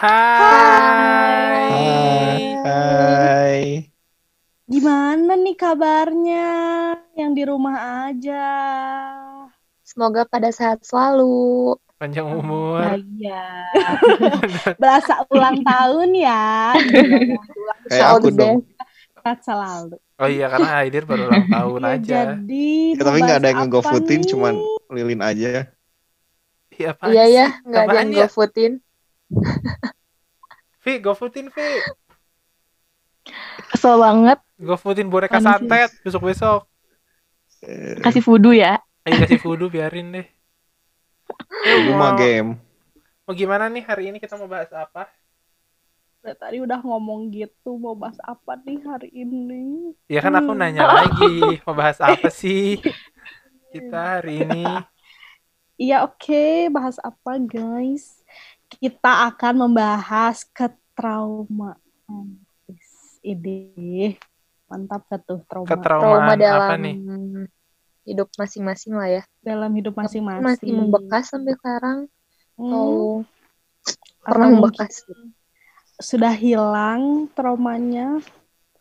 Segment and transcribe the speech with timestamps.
[0.00, 1.88] Hai.
[2.64, 3.92] Hai.
[4.72, 6.46] Gimana nih kabarnya
[7.18, 8.44] yang di rumah aja?
[9.90, 11.74] Semoga pada sehat selalu.
[11.98, 12.26] Panjang
[12.78, 12.98] Nah, umur.
[12.98, 13.34] iya.
[14.80, 16.38] Berasa ulang tahun ya.
[17.58, 18.56] Ulang Kayak aku dong.
[19.24, 19.96] sehat selalu.
[20.20, 22.14] Oh iya karena Aidir baru ulang tahun Ya, aja.
[22.14, 22.54] jadi
[22.96, 24.54] Ya, tapi nggak ada yang ngegofoodin, cuman
[24.96, 25.48] lilin aja.
[26.74, 27.08] Iya apa?
[27.08, 28.26] Iya ya, nggak ada yang ya?
[30.82, 31.68] Vi, gofoodin Vi.
[33.68, 35.44] Kesel banget Gofoodin boneka Manis.
[35.44, 36.64] santet besok-besok.
[37.62, 38.80] Eh, kasih voodoo ya.
[39.04, 40.26] Ayo kasih voodoo biarin deh.
[41.62, 42.56] Itu mah game.
[43.22, 45.06] Mau gimana nih hari ini kita mau bahas apa?
[46.18, 49.92] Dari Tadi udah ngomong gitu mau bahas apa nih hari ini?
[50.10, 50.60] Ya kan aku Hmm.
[50.64, 52.80] nanya lagi, mau bahas apa sih?
[53.70, 54.64] Kita hari ini.
[55.78, 58.17] Iya oke, bahas apa guys?
[58.68, 62.26] Kita akan membahas ketraumaan.
[63.24, 64.14] Ide
[64.68, 66.96] mantap gak tuh trauma Ketraumaan Trauma apa dalam nih?
[68.08, 69.22] hidup masing-masing lah ya.
[69.44, 70.44] dalam hidup masing-masing.
[70.44, 71.98] Masih membekas sampai sekarang
[72.58, 72.88] Hmm, atau
[74.26, 75.06] pernah membekas.
[75.98, 78.18] Sudah hilang traumanya,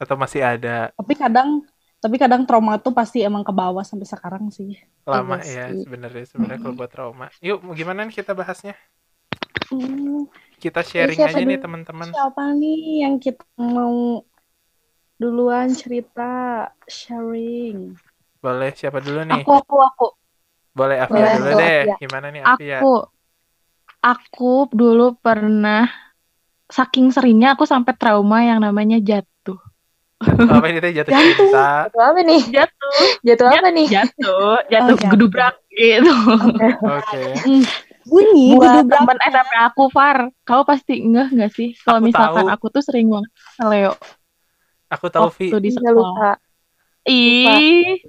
[0.02, 1.62] Atau masih ada tapi kadang
[1.98, 4.78] tapi kadang trauma tuh pasti emang ke bawah sampai sekarang sih.
[5.06, 5.86] lama Iya ya sih.
[5.86, 7.28] sebenarnya sebenarnya kalau buat trauma.
[7.42, 8.74] Yuk, gimana nih kita bahasnya?
[9.72, 10.28] Hmm,
[10.62, 12.10] Kita sharing siapa aja nih teman-teman.
[12.10, 13.44] siapa nih yang kita
[13.78, 13.98] mau
[15.22, 16.30] duluan cerita
[16.98, 17.78] sharing?
[18.44, 19.44] Boleh siapa dulu nih?
[19.44, 20.06] Aku aku aku
[20.80, 21.78] Boleh Afia Boleh, dulu aku, deh.
[21.82, 21.96] Afia.
[22.02, 22.80] Gimana nih Afia?
[22.82, 22.86] aku
[24.12, 25.84] aku dulu pernah
[26.78, 29.60] saking seringnya aku sampai trauma yang namanya jatuh.
[30.54, 31.24] Apa ini teh jatuh Jatuh.
[31.24, 31.92] cinta?
[31.92, 32.42] Jatuh apa nih?
[32.56, 33.88] Jatuh, Jatuh apa nih?
[33.94, 35.12] jatuh, jatuh jatuh.
[35.12, 36.14] gedubrak gitu.
[36.84, 37.42] Oke.
[38.08, 42.56] Bunyi Buat temen SMP aku Far, kau pasti ngeh nggak sih kalau Aku misalkan tahu.
[42.56, 43.32] aku tuh sering banget
[43.62, 43.94] Leo
[44.88, 45.52] Aku tahu Vi.
[45.60, 45.94] di Nggak sekolah.
[45.94, 46.32] lupa.
[47.08, 48.00] Ih,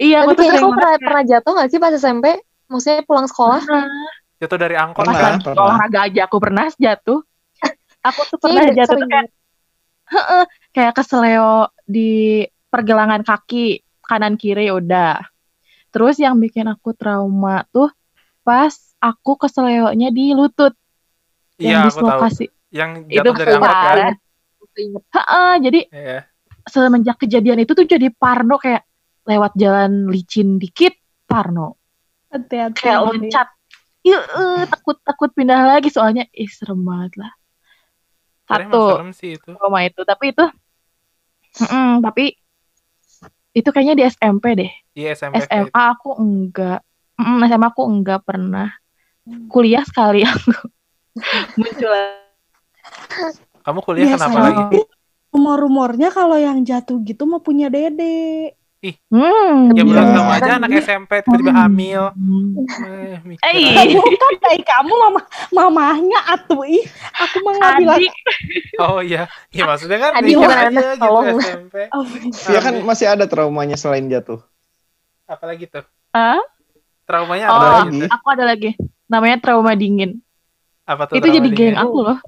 [0.00, 2.26] iya Tapi aku tuh sering kamu pernah, pernah jatuh nggak sih pas SMP?
[2.72, 3.60] Maksudnya pulang sekolah?
[4.40, 5.04] Jatuh dari angkot?
[5.04, 7.20] Pas lagi olahraga aja aku pernah jatuh.
[8.04, 9.28] Aku tuh pernah Kayaknya jatuh kayak
[10.72, 15.20] kayak keseleo di pergelangan kaki kanan kiri udah.
[15.92, 17.88] Terus yang bikin aku trauma tuh
[18.44, 20.74] pas aku keseleonya di lutut
[21.56, 22.20] Iya, yang aku tahu.
[22.20, 22.46] dislokasi.
[22.68, 24.14] Yang Itu dari angkot kan?
[24.60, 25.02] Aku inget.
[25.12, 26.18] Heeh, jadi Iya.
[26.66, 28.82] semenjak kejadian itu tuh jadi parno kayak
[29.26, 30.94] lewat jalan licin dikit
[31.26, 31.78] parno
[32.30, 32.78] Hati-hati.
[32.78, 33.48] kayak loncat
[34.06, 34.22] Iya,
[34.70, 37.32] takut takut pindah lagi soalnya ih serem banget lah.
[38.46, 39.50] Satu serem sih itu.
[39.50, 40.46] trauma itu, tapi itu
[41.56, 42.36] Mm-mm, tapi
[43.56, 44.72] itu kayaknya di SMP deh.
[44.92, 45.42] Iya SMP.
[45.48, 46.84] SMA aku enggak.
[47.16, 48.68] Mm, SMA aku enggak pernah.
[49.48, 50.54] Kuliah sekali aku
[51.58, 51.90] muncul.
[53.60, 54.78] Kamu kuliah kenapa Biasanya lagi?
[55.28, 58.54] Rumor-rumornya kalau yang jatuh gitu mau punya dede.
[59.10, 60.14] Hmm, Ya belum Iya.
[60.14, 62.14] tahu aja anak SMP tiba-tiba hamil.
[62.86, 63.90] Eh, mikir Eh.
[63.90, 65.20] Bukan dari kamu mama
[65.50, 66.86] mamahnya atuh ih.
[67.18, 67.98] Aku mah nggak bilang.
[68.78, 69.26] Oh iya.
[69.50, 71.18] Ya maksudnya kan mikir bukan aja anak, gitu.
[71.42, 71.74] SMP.
[71.90, 72.06] Oh,
[72.46, 74.38] Dia kan masih ada traumanya selain jatuh.
[75.26, 75.82] Apalagi tuh?
[76.14, 76.38] Hah?
[77.02, 77.90] Traumanya Oh, apa Ada lagi?
[77.90, 78.06] lagi.
[78.08, 78.70] aku ada lagi.
[79.06, 80.18] Namanya trauma dingin.
[80.84, 81.76] Apa tuh itu trauma jadi geng dingin?
[81.76, 82.18] aku loh.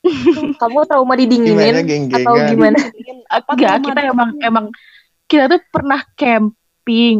[0.60, 2.16] Kamu trauma Gimana didinginin geng-gengan?
[2.16, 2.78] atau gimana?
[3.28, 4.12] Apa Enggak, trauma kita dingin?
[4.12, 4.66] emang emang
[5.26, 7.18] kita tuh pernah camping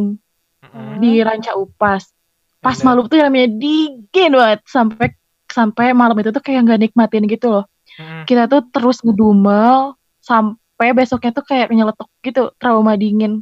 [0.61, 0.91] Mm-mm.
[0.97, 2.11] di Ranca Upas.
[2.59, 2.85] Pas Bener.
[2.85, 5.07] malam tuh yang namanya dingin banget sampai
[5.47, 7.65] sampai malam itu tuh kayak nggak nikmatin gitu loh.
[7.95, 8.23] Mm-mm.
[8.25, 13.41] Kita tuh terus ngedumel sampai besoknya tuh kayak nyeletuk gitu, trauma dingin.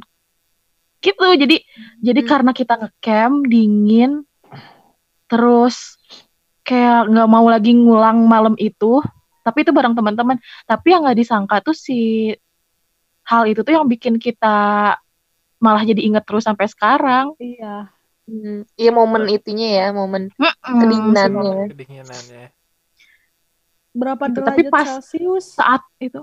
[1.00, 1.26] Gitu.
[1.36, 1.56] Jadi
[1.98, 2.28] jadi Hmm.
[2.28, 4.20] karena kita ngecamp dingin
[5.30, 5.94] terus
[6.60, 8.98] kayak nggak mau lagi ngulang malam itu,
[9.40, 10.36] tapi itu bareng teman-teman.
[10.66, 12.30] Tapi yang nggak disangka tuh si
[13.22, 14.98] hal itu tuh yang bikin kita
[15.56, 17.30] malah jadi inget terus sampai sekarang.
[17.38, 17.94] Iya.
[18.26, 20.78] Hmm, Iya momen itunya ya, momen Mm-mm.
[20.78, 21.66] kedinginannya.
[21.70, 22.44] Kedinginannya.
[23.90, 25.46] Berapa Gitu, derajat tapi pas Celcius?
[25.50, 26.22] Saat itu.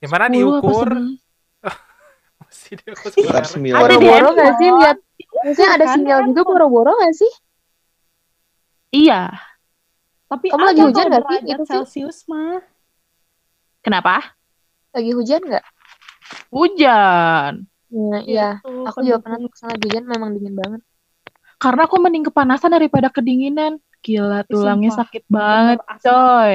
[0.00, 0.88] Gimana 10 apa diukur?
[0.88, 1.20] 11?
[2.40, 3.10] Masih diukur.
[3.12, 4.34] Ada di Boro-boro handphone.
[4.34, 4.98] nggak sih lihat?
[5.44, 7.32] Maksudnya ada Kan, sinyal juga boro-boro nggak sih?
[8.94, 9.22] Iya.
[10.30, 11.38] Tapi Kamu lagi hujan nggak sih?
[11.44, 11.70] Itu sih.
[11.74, 12.62] Celcius mah.
[13.82, 14.38] Kenapa?
[14.94, 15.64] Lagi hujan nggak?
[16.54, 17.52] Hujan.
[17.90, 18.48] Ya, iya.
[18.62, 19.22] Gitu, Aku juga pendukung.
[19.22, 20.80] pernah ke sana hujan memang dingin banget.
[21.58, 23.82] Karena aku mending kepanasan daripada kedinginan.
[24.04, 25.00] Gila, tulangnya Sumpah.
[25.08, 26.04] sakit banget, asli.
[26.04, 26.54] coy.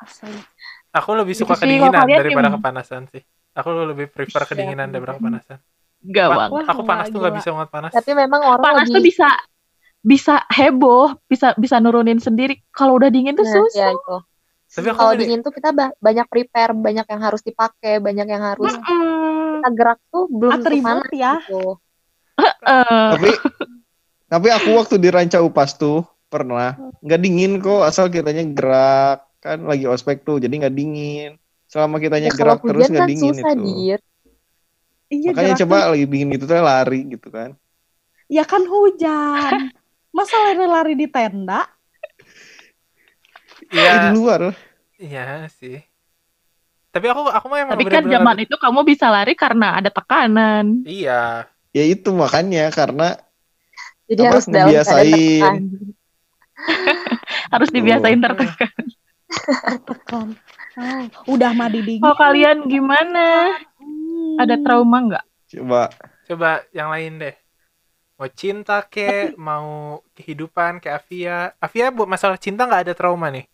[0.00, 0.32] Asli.
[0.90, 2.56] Aku lebih suka Gitu sih, kedinginan kalau kalian daripada gimana?
[2.58, 3.22] kepanasan sih.
[3.52, 5.58] Aku lebih prefer kedinginan daripada kepanasan.
[6.00, 6.50] Gak Pa- bang.
[6.56, 7.40] Wah, aku panas gila, tuh nggak gila.
[7.44, 7.92] bisa banget panas.
[7.92, 9.28] Tapi memang orang Panas lagi tuh bisa
[10.00, 12.64] bisa heboh, bisa bisa nurunin sendiri.
[12.72, 13.78] Kalau udah dingin tuh Nah, susah.
[13.78, 14.16] ya itu.
[14.70, 18.40] Tapi Kalau ini- dingin tuh kita ba- banyak prepare, banyak yang harus dipakai, banyak yang
[18.40, 19.60] harus Mm-mm.
[19.60, 21.32] kita gerak tuh belum Atribut panas ya.
[21.42, 21.64] gitu.
[22.62, 23.30] Tapi
[24.24, 29.66] tapi aku waktu di Ranca Upas tuh pernah nggak dingin kok asal kitanya gerak kan
[29.66, 31.30] lagi ospek tuh jadi nggak dingin.
[31.66, 33.62] Selama kitanya Ya, gerak terus nggak kan dingin susah, itu.
[33.66, 34.00] Dir.
[35.10, 37.50] Iya, Makanya coba tuh- lagi dingin gitu tuh lari gitu kan.
[38.30, 39.74] Ya kan hujan.
[40.10, 41.66] Masa lari-lari di tenda?
[43.62, 44.40] Eh, di Iya, luar.
[44.98, 45.78] iya sih.
[46.90, 50.82] Tapi aku aku mah emang tapi kan zaman itu kamu bisa lari karena ada tekanan.
[50.82, 51.46] Iya.
[51.70, 53.14] Ya itu makanya karena
[54.10, 55.14] Jadi harus dalam keadaan ngebiasain.
[55.14, 55.56] tertekan.
[57.54, 58.22] Harus dibiasain Oh.
[58.26, 58.74] tertekan.
[59.86, 60.28] Tekan.
[60.76, 62.02] Oh, udah mandi dingin.
[62.02, 63.54] Kalau kalian gimana?
[63.78, 64.34] Hmm.
[64.38, 65.24] Ada trauma nggak?
[65.50, 65.90] coba
[66.26, 67.34] Coba yang lain deh.
[68.20, 71.56] Mau cinta ke, mau kehidupan kayak Avia.
[71.56, 73.48] Avia buat masalah cinta nggak ada trauma nih.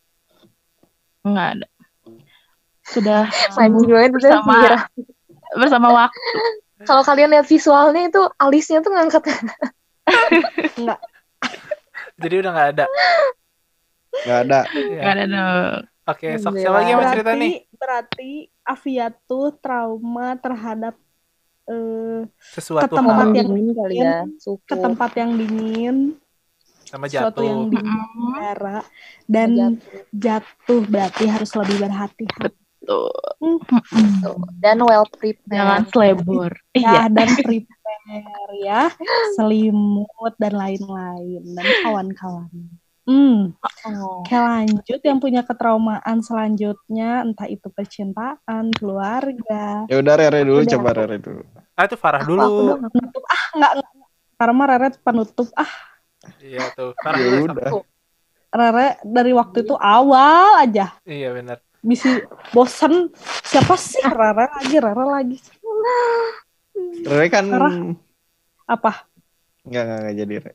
[1.22, 1.66] Nggak ada.
[2.82, 4.78] Sudah banget udah Bersama- Mira.
[5.54, 6.18] bersama waktu.
[6.82, 9.22] Kalau kalian lihat visualnya itu alisnya tuh ngangkat
[12.18, 12.84] Jadi udah nggak ada.
[14.18, 14.60] nggak ada.
[14.74, 14.98] Iya.
[14.98, 15.82] Nggak ada dong.
[16.06, 16.58] Oke, sok Alhamdulillah.
[16.58, 17.54] siapa lagi mau cerita berarti, nih?
[17.72, 18.30] berarti
[18.62, 20.94] Avia tuh trauma terhadap
[21.66, 24.62] eh, Sesuatu ke tempat hal yang dingin kali ya, suku.
[24.64, 25.96] ke tempat yang dingin,
[26.82, 27.72] sama sesuatu yang jatuh.
[27.72, 28.78] dingin udara
[29.26, 30.02] dan Jatuh.
[30.12, 33.10] jatuh berarti harus lebih berhati-hati Tuh.
[34.22, 34.38] Tuh.
[34.56, 35.42] Dan well prepared.
[35.50, 36.54] Jangan selebor.
[36.70, 37.00] ya Iya.
[37.10, 38.82] dan prepare ya
[39.36, 42.46] selimut dan lain-lain dan kawan-kawan.
[43.06, 43.54] Hmm,
[43.86, 44.26] Oh.
[44.26, 49.86] oke lanjut yang punya ketraumaan selanjutnya entah itu percintaan, keluarga.
[49.86, 50.72] Ya udah Rere dulu Udah.
[50.74, 51.42] coba Rere dulu.
[51.72, 52.42] Ah itu Farah Aku, dulu.
[52.74, 52.90] aku.
[52.90, 53.92] Penutup ah enggak enggak.
[54.36, 55.72] Karena Rere penutup ah
[56.42, 56.90] Iya tuh.
[56.98, 57.42] Farah Ya dulu.
[57.46, 57.70] udah.
[58.48, 61.58] Rere dari waktu itu awal aja Iya benar.
[61.78, 62.08] bisa
[62.50, 63.14] bosen
[63.44, 65.38] siapa sih Rere lagi Rere lagi
[67.02, 67.74] Rere kan Farah.
[68.66, 68.92] apa
[69.62, 70.52] nggak nggak nggak jadi Rere.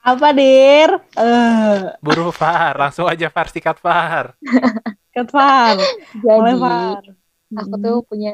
[0.00, 0.90] Apa dir?
[1.16, 1.80] Eh.
[2.00, 4.34] Buru Far, langsung aja Far sikat Far.
[5.14, 5.74] Ketfar
[6.22, 7.04] mulai Jadi, Far.
[7.58, 8.32] aku tuh punya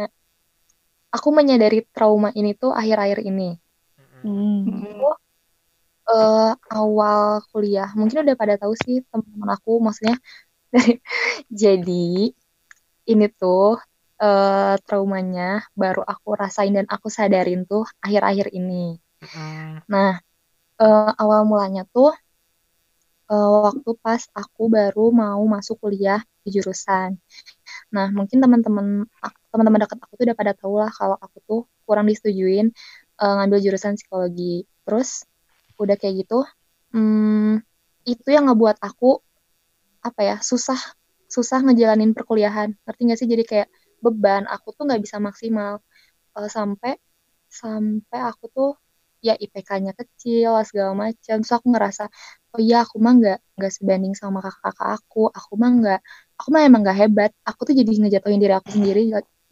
[1.08, 3.56] aku menyadari trauma ini tuh akhir-akhir ini.
[4.26, 5.02] Hmm.
[6.06, 10.14] eh awal kuliah mungkin udah pada tahu sih teman-teman aku maksudnya
[11.50, 12.30] jadi
[13.10, 13.74] ini tuh
[14.22, 19.02] eh traumanya baru aku rasain dan aku sadarin tuh akhir-akhir ini.
[19.18, 20.22] Mm, nah
[20.82, 22.10] eh, awal mulanya tuh
[23.30, 27.10] eh, waktu pas aku baru mau masuk kuliah di jurusan.
[27.94, 28.86] Nah mungkin teman-teman
[29.52, 32.66] teman-teman dekat aku tuh udah pada tahu lah kalau aku tuh kurang disetujuin
[33.22, 34.66] eh, ngambil jurusan psikologi.
[34.86, 35.10] Terus
[35.82, 36.36] udah kayak gitu
[36.94, 37.60] hmm,
[38.08, 39.20] itu yang ngebuat aku
[40.08, 40.78] apa ya susah
[41.34, 42.68] susah ngejalanin perkuliahan.
[42.86, 43.28] Ngerti gak sih?
[43.32, 43.68] Jadi kayak
[44.04, 45.82] beban aku tuh nggak bisa maksimal.
[46.38, 46.92] Eh, sampai
[47.50, 48.70] sampai aku tuh
[49.26, 51.36] ya IPK-nya kecil segala macam.
[51.42, 52.04] Terus aku ngerasa
[52.54, 55.22] oh iya aku mah nggak nggak sebanding sama kakak-kakak aku.
[55.34, 56.00] Aku mah nggak
[56.38, 57.30] aku mah emang nggak hebat.
[57.42, 59.02] Aku tuh jadi ngejatuhin diri aku sendiri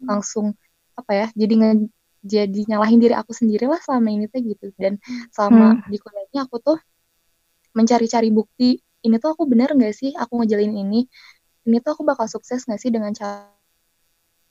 [0.03, 0.55] langsung
[0.95, 1.71] apa ya jadi nge
[2.25, 4.65] jadi nyalahin diri aku sendiri lah selama ini tuh gitu.
[4.79, 4.97] Dan
[5.35, 6.77] selama di kuliah ini aku tuh
[7.75, 10.11] mencari-cari bukti ini tuh aku bener nggak sih?
[10.17, 11.01] Aku ngejalanin ini.
[11.65, 13.54] Ini tuh aku bakal sukses nggak sih dengan cara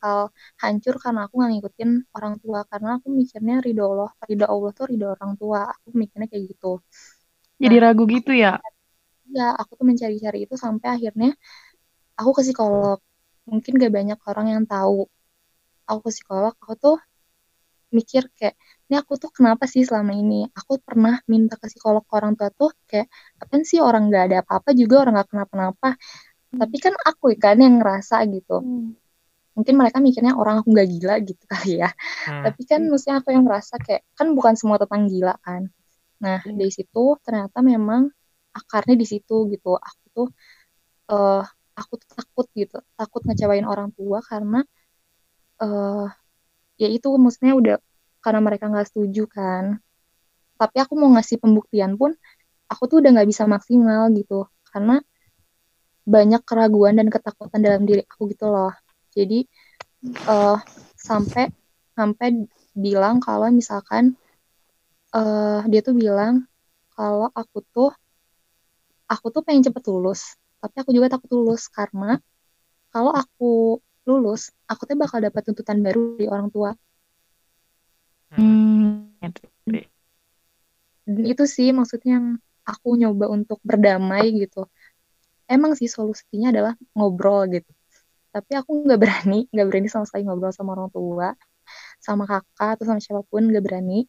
[0.04, 2.61] bakal hancur karena aku nggak ngikutin orang tua.
[2.68, 5.61] Karena aku mikirnya ridho Allah ridho Allah tuh ridho orang tua.
[5.73, 6.84] Aku mikirnya kayak gitu.
[7.56, 8.61] Jadi ragu gitu ya.
[9.32, 11.32] ya aku tuh mencari-cari itu sampai akhirnya
[12.20, 13.00] aku ke psikolog.
[13.49, 15.08] Mungkin gak banyak orang yang tahu.
[15.88, 16.96] Aku ke psikolog aku tuh
[17.94, 18.58] mikir kayak
[18.90, 20.44] ini aku tuh kenapa sih selama ini?
[20.52, 23.08] Aku pernah minta ke psikolog ke orang tua tuh kayak
[23.40, 25.88] apa sih orang nggak ada apa-apa juga orang nggak kenapa-napa?
[26.54, 28.61] Tapi kan aku kan yang ngerasa gitu.
[28.61, 29.03] Hmm.
[29.54, 31.90] Mungkin mereka mikirnya orang aku nggak gila gitu kali ya.
[32.26, 32.42] Hmm.
[32.46, 35.70] tapi kan maksudnya aku yang merasa kayak kan bukan semua tentang gila kan.
[36.23, 36.54] Nah Iya.
[36.58, 38.11] dari situ ternyata memang
[38.54, 39.75] akarnya di situ gitu.
[39.78, 40.28] Aku tuh
[41.11, 41.44] eh
[41.75, 44.62] aku tuh takut gitu takut ngecewain orang tua karena
[45.62, 46.06] eh
[46.82, 47.76] ya itu maksudnya udah
[48.25, 49.78] karena mereka nggak setuju kan.
[50.58, 52.14] Tapi aku mau ngasih pembuktian pun
[52.70, 54.46] aku tuh udah nggak bisa maksimal gitu.
[54.70, 54.99] Karena
[56.04, 58.73] banyak keraguan dan ketakutan dalam diri aku gitu loh
[59.14, 59.38] jadi
[60.04, 60.59] eh
[60.99, 61.49] sampai
[61.94, 62.28] sampai
[62.75, 64.18] bilang kalau misalkan
[65.14, 66.42] eh dia tuh bilang
[66.99, 67.90] kalau aku tuh
[69.06, 72.18] aku tuh pengen cepet lulus tapi aku juga takut lulus karena
[72.90, 76.71] kalau aku lulus aku tuh bakal dapat tuntutan baru dari orang tua.
[78.35, 79.14] Hmm.
[81.04, 82.26] dan itu sih maksudnya yang
[82.66, 84.66] aku nyoba untuk berdamai gitu.
[85.44, 87.74] Emang sih solusinya adalah ngobrol gitu
[88.35, 91.29] tapi aku nggak berani nggak berani sama sekali ngobrol sama orang tua
[92.03, 94.05] sama kakak atau sama siapa pun nggak berani.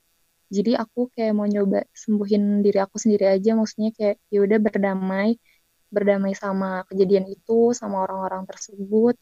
[0.51, 5.29] Jadi aku kayak mau nyoba sembuhin diri aku sendiri aja maksudnya kayak ya udah berdamai
[5.89, 9.15] berdamai sama kejadian itu sama orang-orang tersebut.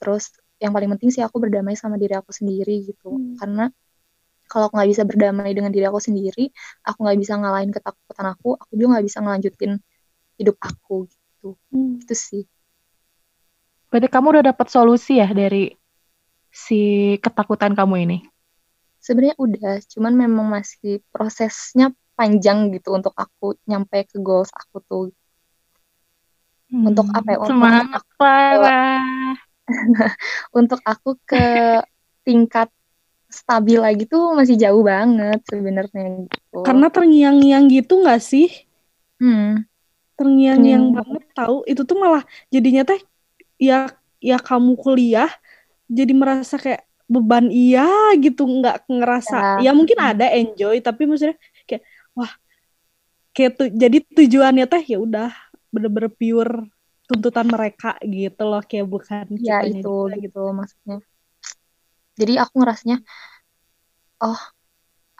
[0.00, 3.12] Terus yang paling penting sih aku berdamai sama diri aku sendiri gitu.
[3.12, 3.36] Hmm.
[3.36, 3.64] karena
[4.46, 6.54] kalau aku nggak bisa berdamai dengan diri aku sendiri
[6.86, 9.72] aku nggak bisa ngalahin ketakutan aku aku juga nggak bisa ngelanjutin
[10.40, 11.48] hidup aku gitu.
[11.74, 12.00] Hmm.
[12.00, 12.42] itu sih
[13.90, 15.70] Berarti kamu udah dapat solusi ya dari
[16.50, 16.80] si
[17.24, 18.18] ketakutan kamu ini?
[19.04, 21.86] sebenarnya udah cuman memang masih prosesnya
[22.18, 25.02] panjang gitu untuk aku nyampe ke goals aku tuh
[26.70, 27.38] Untuk apa ya?
[27.38, 28.82] Untuk Semangat, Clara.
[30.58, 31.44] untuk aku ke
[32.26, 32.68] tingkat
[33.30, 36.58] stabil lagi tuh masih jauh banget sebenarnya gitu.
[36.66, 38.46] Karena terngiang-ngiang gitu nggak sih?
[39.20, 39.66] hmm,
[40.18, 40.96] Terngiang-ngiang Terngiang.
[40.96, 41.56] banget tahu.
[41.70, 42.22] Itu tuh malah
[42.54, 43.00] jadinya teh
[43.56, 45.30] ya ya kamu kuliah
[45.86, 47.86] jadi merasa kayak beban iya
[48.18, 49.62] gitu nggak ngerasa.
[49.62, 49.72] Ya, Ya.
[49.72, 51.86] mungkin ada enjoy tapi maksudnya kayak
[52.18, 52.32] wah
[53.30, 55.30] kayak tuh jadi tujuannya teh ya udah
[55.70, 56.66] bener-bener pure
[57.06, 60.98] tuntutan mereka gitu loh kayak bukan ya itu juga gitu maksudnya.
[62.16, 62.98] Jadi aku ngerasanya,
[64.24, 64.40] oh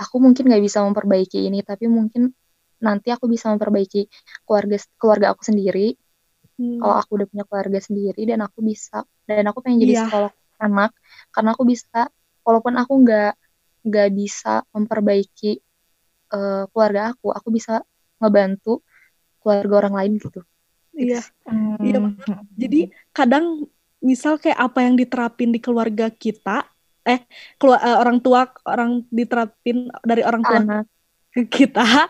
[0.01, 2.33] aku mungkin nggak bisa memperbaiki ini, tapi mungkin
[2.81, 4.09] nanti aku bisa memperbaiki
[4.49, 5.93] keluarga keluarga aku sendiri.
[6.57, 6.81] Hmm.
[6.81, 10.03] Kalau aku udah punya keluarga sendiri dan aku bisa dan aku pengen jadi Iya.
[10.09, 10.91] psikolog anak
[11.29, 12.01] karena aku bisa
[12.41, 13.33] walaupun aku nggak
[13.87, 15.61] nggak bisa memperbaiki
[16.33, 17.85] eh, keluarga aku, aku bisa
[18.19, 18.81] ngebantu
[19.45, 20.41] keluarga orang lain gitu.
[20.97, 21.21] Iya.
[21.79, 22.43] Iya Hmm.
[22.57, 23.69] Jadi kadang
[24.03, 26.67] misal kayak apa yang diterapin di keluarga kita,
[27.07, 27.23] eh
[27.61, 30.85] kelu- eh, orang tua orang diterapin dari orang tua anak
[31.57, 32.09] kita,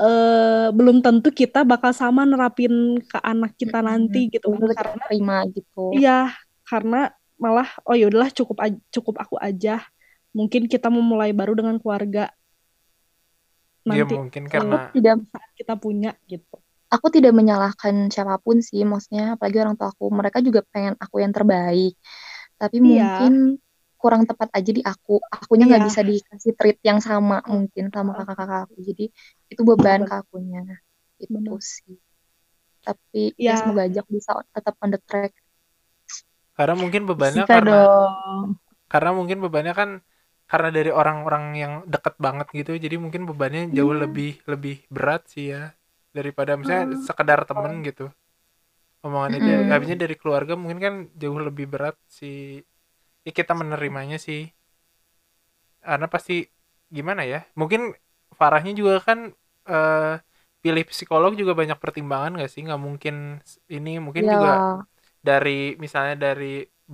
[0.00, 4.74] eh, belum tentu kita bakal sama nerapin ke anak kita nanti gitu kan.
[4.76, 5.92] Karena terima gitu.
[5.96, 6.32] iya,
[6.68, 8.56] karena malah oh ya udahlah cukup
[8.92, 9.84] cukup aku aja.
[10.36, 12.28] Mungkin kita memulai baru dengan keluarga
[13.86, 16.56] Iya nanti mungkin Aku karena tidak saat kita punya gitu.
[16.86, 20.06] aku tidak menyalahkan siapa pun sih, maksudnya apalagi orang tua aku.
[20.10, 21.94] Mereka juga pengen aku yang terbaik.
[22.60, 22.82] Tapi Iya.
[22.86, 23.32] mungkin
[24.00, 25.12] kurang tepat aja di aku.
[25.34, 25.86] Akunya nggak Iya.
[25.88, 28.74] bisa dikasih treat yang sama mungkin sama kakak-kakak aku.
[28.88, 29.04] Jadi
[29.52, 30.60] itu beban ke akunya.
[31.24, 31.60] Itu Bener.
[31.74, 31.94] sih.
[32.86, 33.56] Tapi ya Ya.
[33.60, 35.32] semoga aja aku bisa tetap on the track.
[36.56, 38.56] karena mungkin bebannya Bisa karena dong.
[38.92, 39.90] karena mungkin bebannya kan
[40.50, 44.02] karena dari orang-orang yang deket banget gitu jadi mungkin bebannya jauh Iya.
[44.02, 45.62] lebih lebih berat sih ya
[46.16, 48.02] daripada misalnya sekedar temen gitu
[49.06, 49.66] omongan itu Mm-mm.
[49.72, 52.36] habisnya dari keluarga mungkin kan jauh lebih berat sih
[53.26, 54.40] ya kita menerimanya sih.
[55.84, 56.34] Karena pasti
[56.96, 57.80] gimana ya mungkin
[58.38, 59.18] Farahnya juga kan
[59.70, 60.12] eh,
[60.62, 62.60] pilih psikolog juga banyak pertimbangan gak sih?
[62.66, 63.14] Nggak mungkin
[63.76, 64.86] ini mungkin juga Iyalah.
[65.28, 66.46] dari misalnya dari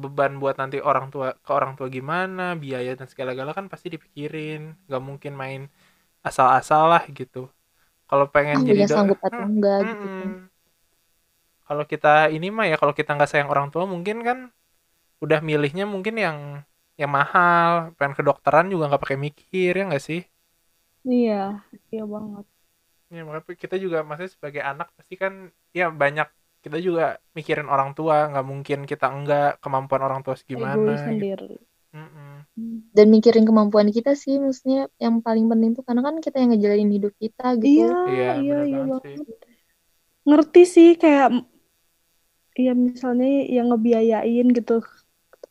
[0.02, 4.60] beban buat nanti orang tua ke orang tua gimana biaya dan segala-gala kan pasti dipikirin.
[4.88, 5.62] Nggak mungkin main
[6.28, 7.38] asal-asal lah gitu.
[8.10, 10.06] Kalau pengen Aku jadi ya do- sanggup atau Hmm, enggak gitu.
[10.18, 10.30] kan.
[11.68, 14.38] kalau kita ini mah ya kalau kita nggak sayang orang tua mungkin kan
[15.24, 16.38] udah milihnya mungkin yang
[17.00, 20.20] yang mahal pengen kedokteran juga nggak pakai mikir ya nggak sih
[21.12, 21.34] Iya,
[21.92, 22.44] iya banget.
[23.14, 25.32] ya makanya kita juga maksudnya sebagai anak pasti kan
[25.78, 26.26] ya banyak
[26.64, 27.02] kita juga
[27.36, 31.44] mikirin orang tua nggak mungkin kita enggak kemampuan orang tua Egois segimana gitu.
[31.92, 32.46] Hmm.
[32.96, 36.90] Dan mikirin kemampuan kita sih, maksudnya yang paling penting tuh karena kan kita yang ngejalanin
[36.96, 37.80] hidup kita gitu.
[37.80, 39.16] Iya, Iya, iya, bener iya banget sih.
[39.16, 39.38] banget.
[40.28, 41.28] Ngerti sih kayak
[42.64, 43.26] ya misalnya
[43.56, 44.72] yang ngebiayain gitu.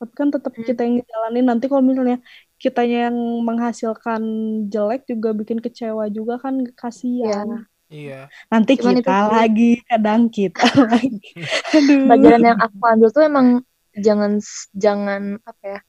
[0.01, 0.65] Tapi kan tetap Hmm.
[0.65, 1.45] kita yang ngejalanin.
[1.45, 2.17] Nanti kalau misalnya
[2.57, 4.21] kitanya yang menghasilkan
[4.67, 7.69] jelek juga bikin kecewa juga kan kasihan.
[7.87, 8.31] Iya.
[8.49, 9.29] Nanti Cuman itu kita sih.
[9.29, 11.31] lagi, kadang kita lagi.
[11.71, 12.07] Aduh.
[12.09, 13.47] pelajaran yang aku ambil tuh emang
[13.93, 14.31] jangan
[14.73, 15.79] jangan apa ya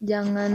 [0.00, 0.52] jangan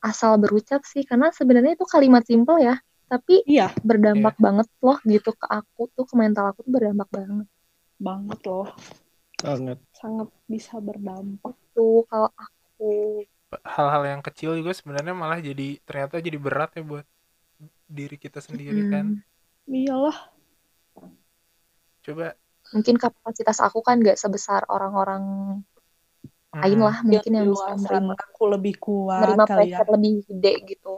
[0.00, 5.34] asal berucap sih karena sebenarnya itu kalimat simpel ya tapi Iya, berdampak banget loh gitu
[5.34, 7.46] ke aku tuh ke mental aku tuh berdampak banget
[7.98, 8.70] banget loh.
[9.42, 9.78] Banget.
[9.98, 11.54] Sangat bisa berdampak.
[11.74, 12.84] tuh kalau aku
[13.74, 17.06] Hal-hal yang kecil juga sebenarnya malah jadi ternyata jadi berat ya buat
[17.98, 19.06] diri kita sendiri kan.
[19.06, 19.22] hmm,
[19.68, 20.18] Iyalah.
[22.02, 22.36] Coba
[22.74, 25.22] mungkin kapasitas aku kan gak sebesar orang-orang
[26.62, 29.80] lain mm, lah mungkin yang Di bisa menerima aku lebih kuat menerima kali ya.
[29.80, 30.92] pressure lebih gede gitu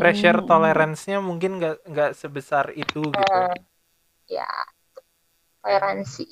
[0.00, 0.50] pressure Mm-mm.
[0.50, 3.38] tolerance-nya mungkin nggak nggak sebesar itu gitu.
[3.38, 3.54] Hmm,
[4.28, 4.46] ya
[5.62, 6.24] toleransi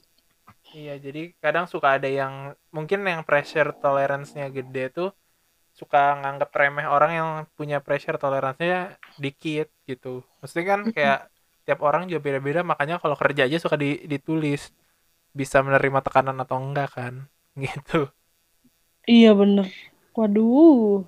[0.79, 2.35] Iya, jadi kadang suka ada yang
[2.77, 5.09] mungkin yang pressure tolerance-nya gede tuh
[5.81, 8.79] suka nganggap remeh orang yang punya pressure tolerance-nya
[9.25, 10.09] dikit gitu.
[10.41, 11.19] Maksudnya kan kayak
[11.67, 14.61] tiap orang juga beda-beda, makanya kalau kerja aja suka di- ditulis
[15.41, 17.15] bisa menerima tekanan atau enggak kan
[17.65, 17.97] gitu
[19.15, 19.67] Iya bener.
[20.17, 21.05] Waduh.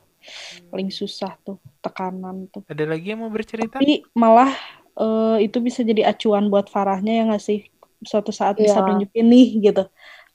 [0.70, 2.64] Paling susah tuh tekanan tuh.
[2.72, 4.52] ada lagi yang mau bercerita Tapi malah
[5.00, 7.60] eh, itu bisa jadi acuan buat Farahnya ya nggak sih?
[8.00, 8.86] Suatu saat bisa Iya.
[8.88, 9.82] nunjukin nih gitu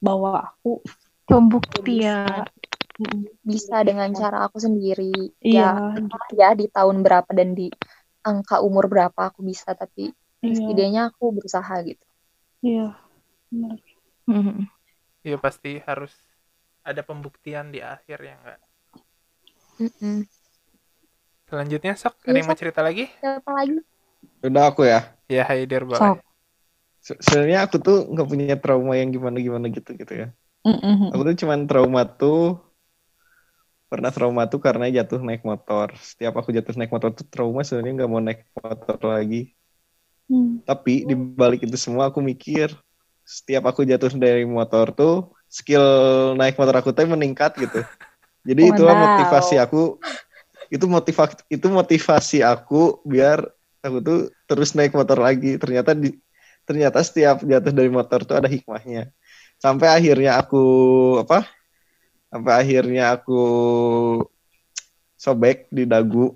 [0.01, 0.81] bahwa aku
[1.25, 2.45] Pembuktian.
[3.01, 5.33] mm, Bisa dengan cara aku sendiri.
[5.41, 6.15] iya Ya, gitu.
[6.37, 7.67] ya di tahun berapa dan di
[8.25, 10.13] angka umur berapa aku bisa, tapi
[10.45, 10.53] Iya.
[10.61, 12.05] setidaknya aku berusaha gitu.
[12.61, 12.95] Iya.
[13.51, 13.79] Bener.
[14.27, 14.65] Mhm.
[15.25, 16.13] ya pasti harus
[16.85, 18.59] ada pembuktian di akhir ya enggak
[21.49, 23.77] selanjutnya sok ada Iya, yang mau cerita lagi Siapa lagi?
[24.45, 24.99] Udah aku ya.
[25.29, 26.24] ya Haider boleh Sok.
[27.05, 30.27] Se- Sebenarnya aku tuh nggak punya trauma yang gimana-gimana gitu gitu ya.
[30.65, 31.13] Mm-mm.
[31.13, 32.57] Aku tuh cuman trauma tuh
[33.85, 35.93] pernah trauma tuh karena jatuh naik motor.
[36.01, 39.53] Setiap aku jatuh naik motor tuh trauma sebenarnya nggak mau naik motor lagi.
[40.25, 40.65] Hmm.
[40.65, 42.73] Tapi di balik itu semua aku mikir
[43.21, 45.85] setiap aku jatuh dari motor tuh skill
[46.37, 47.85] naik motor aku tuh meningkat gitu.
[48.41, 49.05] Jadi itulah Wadaw.
[49.05, 50.01] motivasi aku.
[50.73, 53.45] Itu motivasi itu motivasi aku biar
[53.85, 54.19] aku tuh
[54.49, 55.61] terus naik motor lagi.
[55.61, 56.24] Ternyata di
[56.65, 59.13] ternyata setiap jatuh dari motor tuh ada hikmahnya.
[59.61, 60.63] Sampai akhirnya aku
[61.23, 61.47] apa?
[62.27, 63.41] Sampai akhirnya aku
[65.15, 66.35] sobek di dagu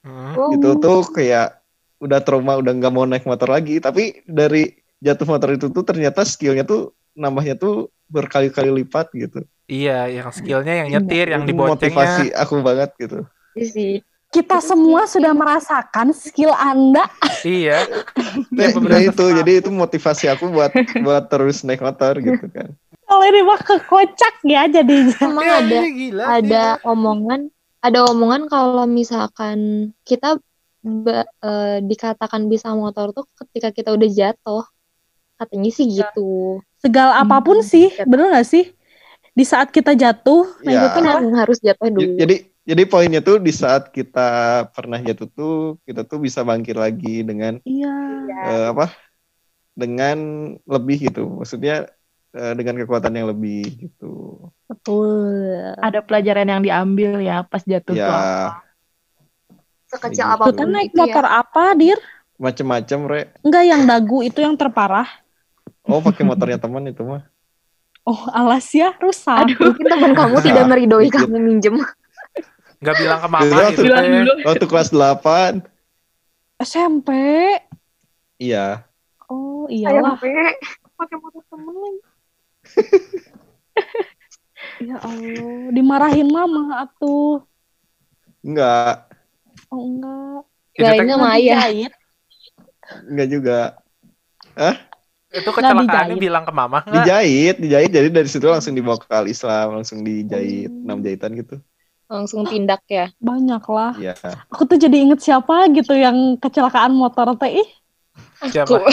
[0.00, 0.56] Hmm.
[0.56, 1.60] Itu tuh kayak
[2.00, 4.72] udah trauma udah nggak mau naik motor lagi tapi dari
[5.04, 10.80] jatuh motor itu tuh ternyata skillnya tuh nambahnya tuh berkali-kali lipat gitu iya yang skillnya
[10.80, 13.92] yang nyetir yang diboncengnya motivasi aku banget gitu iya sih.
[14.30, 17.02] Kita semua sudah merasakan skill Anda.
[17.46, 17.82] iya
[18.54, 20.70] nah, Yang nah itu jadi itu motivasi aku buat
[21.02, 22.70] buat terus naik motor gitu kan
[23.10, 25.18] Kalau ini mah kekocak ya jadinya.
[25.18, 26.72] Emang Ya, ada iya, gila ada dia.
[26.86, 27.40] omongan
[27.82, 30.38] ada omongan kalau misalkan kita
[30.84, 34.62] ba- eh, dikatakan bisa motor tuh ketika kita udah jatuh
[35.40, 37.66] katanya sih gitu Segala apa pun Hmm.
[37.66, 38.64] sih, bener gak sih?
[39.36, 40.80] Di saat kita jatuh, nah Ya.
[40.84, 41.04] itu kan
[41.40, 42.36] harus jatuh dulu jadi
[42.70, 44.28] jadi poinnya tuh di saat kita
[44.70, 47.90] pernah jatuh tuh kita tuh bisa bangkit lagi dengan iya.
[48.46, 48.94] eh, apa
[49.72, 50.18] dengan
[50.64, 51.90] lebih gitu maksudnya
[52.30, 54.38] eh, dengan kekuatan yang lebih gitu
[54.70, 55.34] Betul.
[55.76, 57.98] Ada pelajaran yang diambil ya pas jatuh tuh.
[57.98, 58.54] ya
[59.86, 60.30] sekecil Gitu.
[60.30, 61.02] apa pun Kita naik itu ya.
[61.02, 61.98] motor apa, Dir?
[62.36, 65.10] macem-macem re Enggak yang dagu itu yang terparah.
[65.82, 67.26] oh pakai motornya teman itu mah
[68.00, 69.44] Oh, alas ya rusak.
[69.44, 69.60] Aduh.
[69.60, 71.20] mungkin teman kamu tidak meridoi Dikit.
[71.20, 71.74] kamu minjem
[72.80, 74.32] nggak bilang ke mama gitu Bilang dulu.
[74.42, 75.60] waktu kelas 8
[76.58, 77.08] SMP.
[78.36, 78.84] iya
[79.26, 80.16] Oh, iyalah.
[80.96, 82.00] pakai motor temen lagi
[84.80, 87.44] Ya Allah, dimarahin mama atuh.
[88.40, 89.08] enggak
[89.68, 90.40] Oh, enggak.
[91.06, 91.92] Sama ayah Dijahit.
[93.02, 93.58] enggak juga
[95.30, 96.20] itu kecelakaannya dijahit.
[96.20, 100.02] bilang ke mama nggak dijahit dijahit jadi dari situ langsung dibawa ke al Islam langsung
[100.02, 100.84] dijahit Hmm.
[100.84, 101.56] enam jahitan gitu
[102.10, 103.94] langsung tindak ya Banyak lah.
[103.94, 104.18] iya
[104.50, 107.62] Aku tuh jadi inget siapa gitu yang kecelakaan motor teh.
[107.62, 107.70] Ih,
[108.50, 108.82] siapa Aku.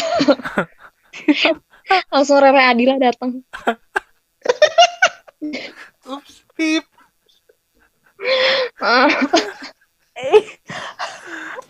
[2.13, 3.41] langsung Rere Adila datang
[6.07, 6.85] ups pip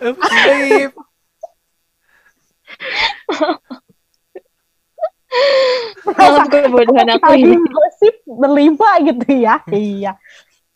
[0.04, 0.92] ups pip
[6.08, 9.60] malam kebodohan aku ini gosip berlima gitu ya.
[9.70, 10.16] iya.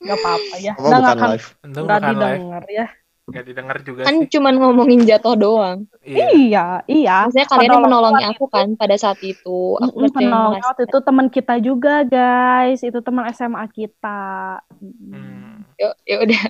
[0.02, 0.74] Gak apa-apa ya.
[0.74, 1.48] apa bukan nggak akan live?
[1.62, 2.18] Untung nggak bukan live.
[2.18, 2.88] didengar ya.
[3.22, 4.28] nggak didengar juga kan sih.
[4.34, 5.78] cuman ngomongin jatuh doang.
[6.02, 6.26] Iya.
[6.34, 7.16] Iya, iya.
[7.30, 9.78] maksudnya kalian Penolong menolongi aku kan pada saat itu.
[9.78, 12.82] Aku kasih waktu itu teman kita juga guys.
[12.82, 14.60] Itu teman SMA kita.
[14.82, 15.64] Hmm.
[15.78, 16.42] ya ya udah.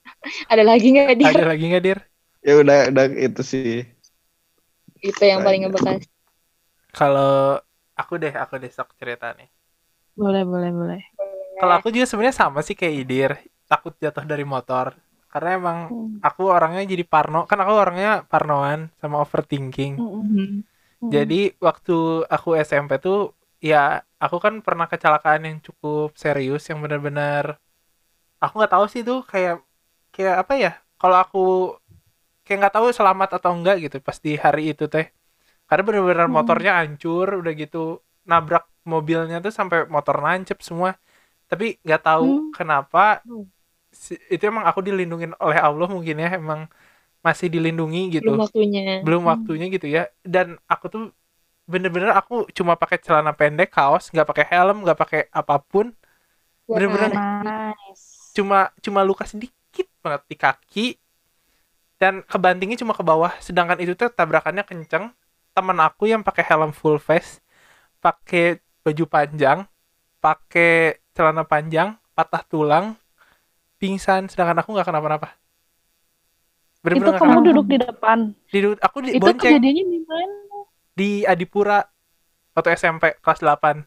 [0.52, 1.98] Ada lagi nggak dia ada lagi nggak dir?
[2.44, 3.88] Ya udah udah itu sih.
[5.00, 6.04] Itu yang paling ngebekas.
[6.92, 7.58] Kalau
[7.96, 9.48] aku deh aku deh sok cerita nih.
[10.18, 11.00] Boleh, boleh, boleh.
[11.58, 13.30] Kalau aku juga sebenarnya sama sih kayak Idir
[13.70, 14.86] takut jatuh dari motor
[15.32, 16.18] karena emang Hmm.
[16.26, 20.22] aku orangnya jadi parno kan aku orangnya parnoan sama overthinking Mm-mm.
[20.22, 20.64] Mhm.
[21.02, 21.12] Mm.
[21.14, 21.92] jadi waktu
[22.34, 23.18] aku SMP tuh
[23.70, 27.44] ya aku kan pernah kecelakaan yang cukup serius yang benar-benar
[28.42, 29.54] aku nggak tahu sih tuh kayak
[30.14, 31.38] kayak apa ya kalau aku
[32.44, 35.06] kayak nggak tahu selamat atau enggak gitu pas di hari itu teh
[35.68, 36.34] karena benar-benar Hmm.
[36.36, 37.78] motornya hancur udah gitu
[38.30, 40.90] nabrak mobilnya tuh sampai motor nancep semua
[41.50, 42.52] tapi nggak tahu Hmm.
[42.56, 43.44] kenapa Hmm.
[43.92, 46.60] si- itu emang aku dilindungin oleh Allah mungkin ya emang
[47.26, 48.30] masih dilindungi gitu.
[48.30, 48.80] Belum waktunya.
[49.06, 49.30] Belum Hmm.
[49.32, 50.02] waktunya gitu ya.
[50.24, 51.02] Dan aku tuh
[51.72, 55.86] bener-bener aku cuma pakai celana pendek kaos nggak pakai helm nggak pakai apa pun.
[56.68, 58.32] Bener-bener nice.
[58.36, 60.86] cuma cuma luka sedikit banget di kaki.
[61.98, 63.32] Dan kebantingnya cuma ke bawah.
[63.42, 65.10] Sedangkan itu tuh tabrakannya kenceng.
[65.54, 67.42] Teman aku yang pakai helm full face
[68.04, 69.58] pakai baju panjang
[70.22, 72.86] pakai celana panjang patah tulang
[73.82, 75.28] pingsan sedangkan aku nggak kenapa-napa.
[76.98, 78.18] Itu kamu kenapa duduk di depan.
[78.52, 79.58] di, aku di Itu bonceng.
[79.58, 80.36] kejadiannya di mana?
[80.98, 81.78] di Adipura
[82.54, 83.86] waktu SMP kelas 8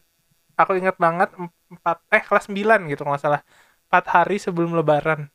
[0.56, 1.28] aku ingat banget
[1.72, 3.42] empat eh kelas 9 gitu kalau nggak salah.
[3.88, 5.28] Empat hari sebelum lebaran.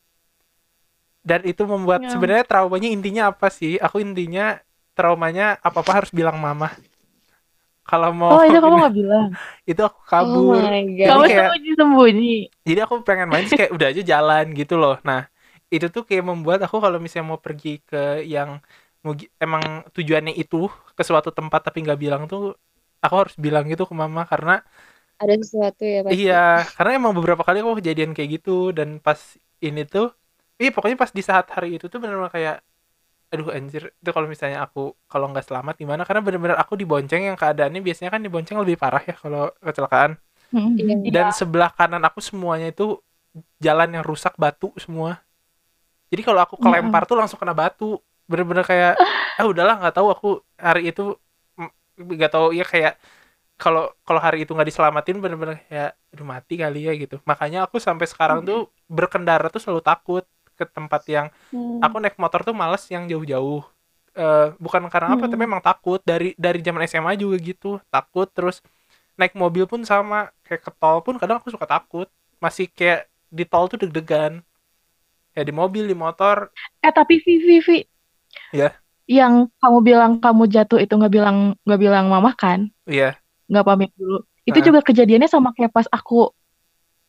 [1.27, 2.12] Dan itu membuat Ya.
[2.13, 3.75] sebenarnya traumanya intinya apa sih?
[3.77, 4.57] Aku intinya
[4.97, 6.71] traumanya apa apa harus bilang mama
[7.88, 9.30] kalau mau Oh, itu kamu nggak bilang.
[9.71, 12.36] itu aku kabur Oh my Jadi Kamu kayak- sembunyi-sembunyi.
[12.67, 15.21] jadi aku pengen main kayak udah aja jalan gitu loh nah
[15.67, 18.60] itu tuh kayak membuat aku kalau misalnya mau pergi ke yang
[19.39, 19.63] emang
[19.95, 22.56] tujuannya itu ke suatu tempat tapi nggak bilang tuh
[23.00, 24.60] aku harus bilang gitu ke mama karena
[25.17, 26.15] Ada sesuatu ya pasti.
[26.28, 29.17] iya karena emang beberapa kali aku kejadian kayak gitu dan pas
[29.63, 30.12] ini tuh
[30.60, 32.56] iya pokoknya pas di saat hari itu tuh bener-bener kayak
[33.33, 33.91] aduh anjir.
[33.99, 36.01] Itu kalau misalnya aku kalau nggak selamat gimana?
[36.07, 40.19] Karena bener-bener aku dibonceng yang keadaannya biasanya kan dibonceng lebih parah ya kalau kecelakaan.
[40.47, 41.11] Iya.
[41.11, 43.03] dan sebelah kanan aku semuanya itu
[43.59, 45.19] jalan yang rusak batu semua.
[46.07, 47.99] Jadi kalau aku kelempar tuh langsung kena batu.
[48.27, 48.95] Bener-bener kayak
[49.39, 51.15] ah udahlah nggak tahu aku hari itu
[51.99, 52.95] nggak tahu ya kayak
[53.59, 57.19] kalau kalau hari itu nggak diselamatin bener-bener kayak aduh mati kali ya gitu.
[57.27, 60.23] Makanya aku sampai sekarang tuh berkendara tuh selalu takut
[60.59, 61.79] ke tempat yang Hmm.
[61.83, 63.63] aku naik motor tuh males yang jauh-jauh
[64.17, 65.31] Eh, bukan karena apa Hmm.
[65.31, 68.65] tapi memang takut dari dari zaman SMA juga gitu takut terus
[69.19, 72.07] naik mobil pun sama kayak ke tol pun kadang aku suka takut
[72.41, 74.41] masih kayak di tol tuh deg-degan
[75.37, 76.51] ya di mobil di motor
[76.85, 77.77] Eh tapi Vivi, Vivi.
[78.51, 78.81] Iya.
[79.07, 82.59] Yang kamu bilang kamu jatuh itu nggak bilang nggak bilang mama kan?
[82.87, 84.15] iya Nggak pamit dulu.
[84.49, 84.67] Itu Heeh.
[84.67, 86.31] juga kejadiannya sama kayak pas aku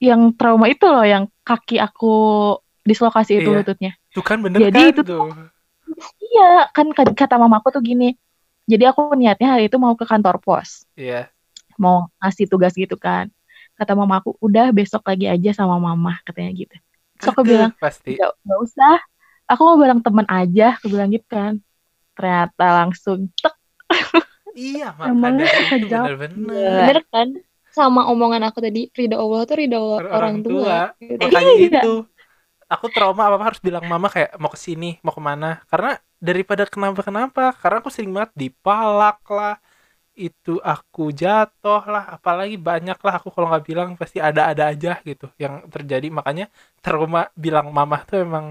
[0.03, 2.07] yang trauma itu loh, yang kaki aku
[2.89, 3.59] dislokasi itu Iya.
[3.61, 3.93] lututnya.
[4.11, 5.29] tuh kan bener Jadi kan itu tuh
[6.21, 8.17] Iya, kan kata mamaku tuh gini.
[8.69, 11.33] Jadi aku niatnya hari itu mau ke kantor pos, iya
[11.81, 13.33] mau ngasih tugas gitu kan.
[13.73, 16.77] Kata mamaku, udah besok lagi aja sama mama, katanya gitu.
[17.17, 18.97] Terus aku bilang, pasti nggak nggak usah,
[19.47, 21.63] aku mau bareng temen aja, aku bilang gitu kan.
[22.13, 23.55] Ternyata langsung tek.
[24.53, 26.71] iya Emang maka dari itu bener-bener Iya.
[26.85, 27.29] Bener kan?
[27.71, 30.53] Sama omongan aku tadi, ridho Allah tuh ridho Orang orang tua.
[30.53, 30.79] tua.
[30.99, 31.21] Gitu.
[31.23, 31.81] makanya Iya.
[31.81, 31.95] itu
[32.69, 35.97] aku trauma apa apa harus bilang mama kayak mau ke sini mau ke mana karena
[36.21, 39.57] daripada kenapa kenapa karena aku sering banget dipalak lah
[40.19, 45.27] itu aku jatuh lah apalagi banyak lah aku kalau nggak bilang pasti ada-ada aja gitu
[45.43, 46.47] yang terjadi makanya
[46.85, 48.47] trauma bilang mama tuh emang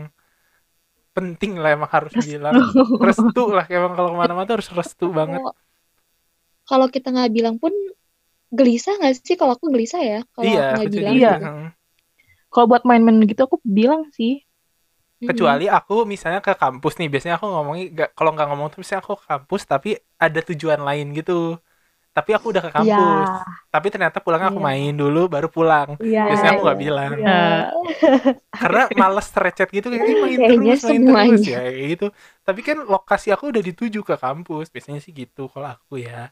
[1.17, 2.53] penting lah emang harus bilang
[3.01, 5.41] restu lah emang kalau ke mana-mana tuh harus restu banget
[6.67, 7.71] Kalau- kita nggak bilang pun
[8.51, 9.35] gelisah nggak sih?
[9.39, 10.19] Kalau aku gelisah ya.
[10.35, 11.15] Kalau iya aku nggak aku juga bilang.
[11.17, 11.31] Iya.
[11.35, 11.76] gitu.
[12.47, 12.53] Hmm.
[12.53, 14.43] Kalau buat main-main gitu aku bilang sih.
[15.17, 15.29] Mm-mm.
[15.33, 19.01] kecuali aku misalnya ke kampus nih biasanya aku ngomongin nggak kalau nggak ngomong tuh misalnya
[19.01, 19.89] aku ke kampus tapi
[20.21, 21.57] ada tujuan lain gitu
[22.17, 23.27] tapi aku udah ke kampus
[23.73, 24.67] tapi ternyata pulangnya aku Iya.
[24.69, 26.21] main dulu baru pulang Iya.
[26.29, 26.67] biasanya aku iya.
[26.69, 27.37] nggak bilang Iya.
[28.61, 31.29] karena males recet gitu kayak "Ih, main terus main semuanya.
[31.33, 32.05] terus ya kayak gitu
[32.47, 36.29] tapi kan lokasi aku udah dituju ke kampus biasanya sih gitu kalau aku ya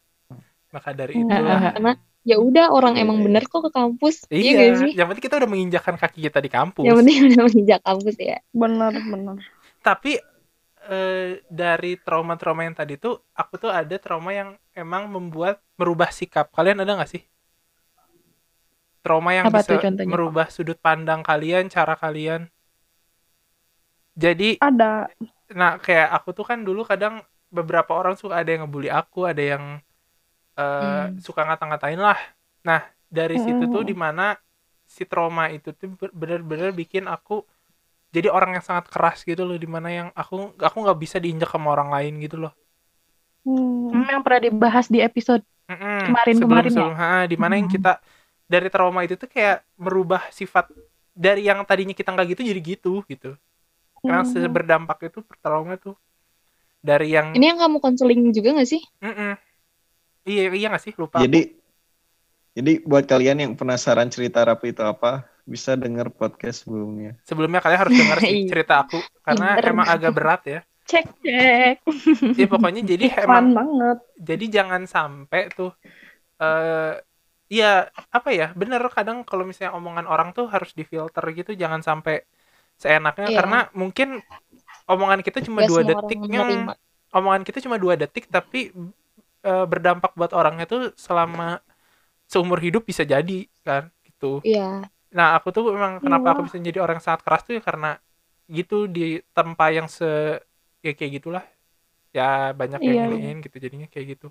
[0.73, 1.29] maka dari Hmm.
[1.29, 1.91] Karena
[2.29, 4.15] ya udah orang emang bener kok ke kampus.
[4.35, 4.91] Iya iya nggak sih?
[4.97, 8.37] yang penting kita udah menginjakan kaki kita di kampus Yang penting udah menginjak kampus ya.
[8.61, 9.37] Bener, bener.
[9.85, 10.17] tapi
[10.89, 16.51] eh, dari trauma-trauma yang tadi tuh aku tuh ada trauma yang emang membuat merubah sikap
[16.55, 17.23] kalian ada nggak sih
[19.05, 20.11] trauma yang Apa bisa tuh contohnya?
[20.11, 22.41] merubah sudut pandang kalian cara kalian
[24.15, 25.07] jadi Ada.
[25.59, 27.21] nah kayak aku tuh kan dulu kadang
[27.53, 29.63] beberapa orang suka ada yang ngebully aku ada yang
[30.59, 31.19] eh, Hmm.
[31.25, 32.19] suka ngata-ngatain lah
[32.67, 32.81] nah
[33.17, 33.89] dari situ tuh Hmm.
[33.89, 34.23] di mana
[34.95, 37.33] si trauma itu tuh bener-bener bikin aku
[38.15, 41.49] jadi orang yang sangat keras gitu loh di mana yang aku aku nggak bisa diinjak
[41.53, 42.53] sama orang lain gitu loh
[43.45, 43.93] Hmm.
[43.93, 46.13] Hmm, yang pernah dibahas di episode Mm-mm.
[46.13, 47.73] Kemarin-kemarin sebelum, sebelum ha, di mana yang Mm.
[47.73, 47.93] kita
[48.45, 50.69] dari trauma itu tuh kayak merubah sifat
[51.17, 53.33] dari yang tadinya kita nggak gitu jadi gitu gitu
[54.05, 54.53] karena Hmm.
[54.53, 55.97] berdampak itu trauma tuh
[56.85, 58.81] dari yang Ini yang kamu konseling juga nggak sih?
[59.01, 59.33] Mm-mm.
[60.25, 61.41] Iya iya nggak sih lupa Jadi
[62.55, 67.19] jadi buat kalian yang penasaran cerita rapi itu apa, bisa denger podcast sebelumnya.
[67.21, 68.49] sebelumnya kalian harus dengar sih Iya.
[68.49, 69.71] cerita aku karena Pinter.
[69.71, 71.75] emang agak berat ya cek cek.
[72.33, 73.97] ya pokoknya jadi Fun emang banget.
[74.15, 75.71] jadi jangan sampai tuh
[76.35, 76.93] eh
[77.45, 82.25] ya apa ya bener kadang kalau misalnya omongan orang tuh harus difilter gitu jangan sampai
[82.75, 83.37] seenaknya Iya.
[83.37, 84.19] karena mungkin
[84.85, 86.49] omongan kita cuma Nggak dua detik yang
[87.11, 88.73] omongan kita cuma dua detik tapi
[89.49, 91.61] eh, berdampak buat orangnya tuh selama
[92.31, 94.89] seumur hidup bisa jadi kan gitu Iya.
[95.17, 96.33] nah aku tuh memang kenapa Iya.
[96.35, 97.87] aku bisa jadi orang yang sangat keras tuh ya karena
[98.57, 99.01] gitu di
[99.37, 100.05] tempat yang se
[100.85, 101.43] ya kayak gitulah
[102.17, 103.03] ya banyak yang Iya.
[103.07, 104.27] ngeliin gitu jadinya kayak gitu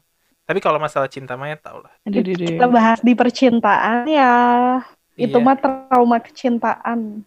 [0.49, 1.95] Tapi kalau masalah cinta mah ya tau lah.
[2.05, 4.33] Kita bahas di percintaan ya.
[5.17, 7.25] Itu Iya, mah trauma kecintaan.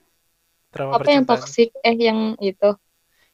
[0.71, 1.27] trauma Apa yang percintaan.
[1.27, 2.69] toxic eh yang itu?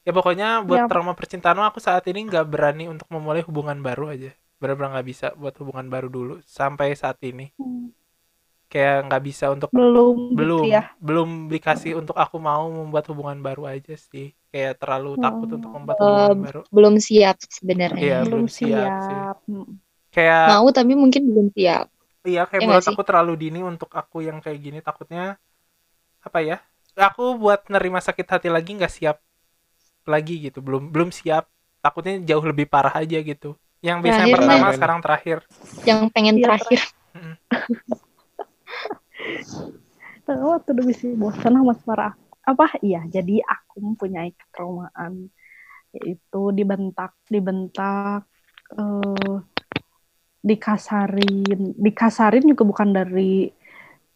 [0.07, 0.87] Ya pokoknya buat Ya.
[0.89, 4.31] trauma percintaan mah aku saat ini nggak berani untuk memulai hubungan baru aja.
[4.63, 7.51] Benar-benar nggak bisa buat hubungan baru dulu sampai saat ini.
[7.59, 7.91] Hmm.
[8.71, 10.83] Kayak nggak bisa untuk Belum, belum gitu ya.
[10.97, 14.33] belum dikasih untuk aku mau membuat hubungan baru aja sih.
[14.49, 15.55] Kayak terlalu takut Oh.
[15.59, 16.61] untuk membuat Eh, hubungan baru.
[16.73, 18.01] Belum siap sebenarnya.
[18.01, 19.13] Iya, belum belum siap sih.
[19.13, 19.37] siap.
[19.45, 19.67] Hmm.
[20.09, 21.85] Kayak Mau tapi mungkin belum siap.
[22.23, 22.93] Iya kayak Ya menurut sih?
[22.95, 25.35] aku terlalu dini untuk aku yang kayak gini takutnya
[26.21, 26.57] apa ya?
[26.95, 29.17] Aku buat nerima sakit hati lagi nggak siap
[30.05, 31.45] lagi gitu, belum belum siap.
[31.79, 33.53] Takutnya jauh lebih parah aja gitu.
[33.83, 34.75] Yang biasanya Terakhir pertama nih.
[34.79, 35.37] sekarang terakhir.
[35.83, 36.79] Yang pengen Iya, terakhir.
[40.31, 42.23] Oh, tuh udah bisa bosan sama suara aku.
[42.43, 42.65] Apa?
[42.79, 45.27] Iya, jadi aku mempunyai ketraumaan
[45.93, 48.25] yaitu dibentak, dibentak,
[48.73, 49.37] eh,
[50.41, 53.53] dikasarin, dikasarin juga bukan dari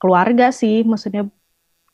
[0.02, 1.30] keluarga sih, maksudnya.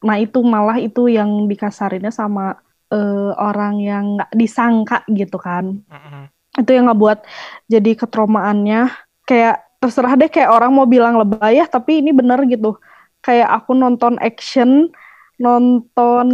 [0.07, 2.53] Nah itu malah itu yang dikasarinnya sama
[2.93, 6.29] eh, orang yang nggak disangka gitu kan Mm-mm.
[6.53, 7.25] Itu yang ngebuat
[7.65, 8.93] jadi ketraumaannya
[9.25, 12.79] kayak terserah deh kayak orang mau bilang lebay ya tapi ini bener gitu.
[13.23, 14.91] Kayak aku nonton action
[15.39, 16.27] nonton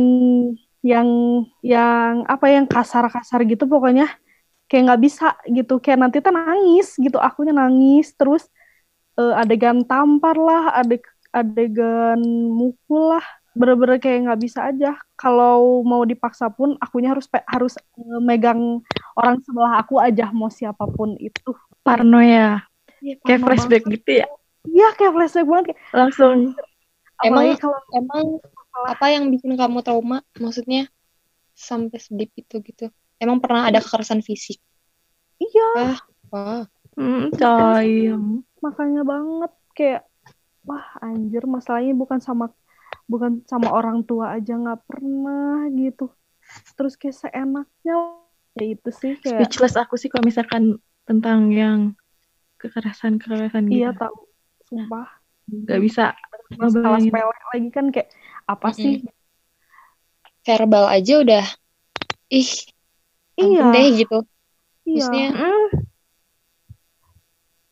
[0.85, 1.09] yang
[1.65, 4.05] yang apa yang kasar-kasar gitu pokoknya.
[4.69, 5.81] Kayak nggak bisa gitu.
[5.81, 7.17] Kayak nanti tuh nangis gitu.
[7.17, 8.45] Akunya nangis terus
[9.17, 11.01] eh, adegan tampar lah adeg
[11.33, 12.21] adegan
[12.53, 18.19] mukul lah bener-bener kayak nggak bisa aja kalau mau dipaksa pun akunya harus harus eh,
[18.19, 18.79] megang
[19.13, 22.61] orang sebelah aku aja mau siapa pun itu Parno ya.
[22.99, 23.95] Iya, Kayak parno flashback banget.
[23.97, 24.25] gitu ya.
[24.67, 26.37] iya kayak flashback banget kayak, Langsung
[27.19, 28.25] Emang- kalau Emang
[28.87, 30.23] apa yang bikin kamu trauma?
[30.35, 30.87] Maksudnya
[31.51, 32.87] sampai sedip itu gitu.
[33.17, 34.59] Emang pernah ada kekerasan fisik?
[35.37, 35.95] iya
[36.29, 36.63] Wah,
[36.95, 38.43] hmm, sayang.
[38.59, 40.01] makanya banget kayak
[40.61, 42.51] wah anjir masalahnya bukan sama
[43.09, 46.13] bukan sama orang tua aja nggak pernah gitu.
[46.77, 47.95] Terus kayak seenaknya
[48.57, 50.63] ya itu sih kayak Speechless aku sih kalau misalkan
[51.09, 51.79] tentang yang
[52.61, 53.75] kekerasan-kekerasan gitu.
[53.81, 54.15] iya tahu
[54.69, 55.07] sumpah
[55.65, 56.13] Gak bisa
[56.61, 58.09] masalah sepele lagi kan kayak
[58.45, 59.01] apa sih?
[60.45, 61.45] Verbal aja udah
[62.29, 62.49] ih,
[63.41, 63.65] iya.
[63.73, 64.17] deh gitu.
[64.85, 65.01] iya.
[65.01, 65.65] Maksudnya Hmm,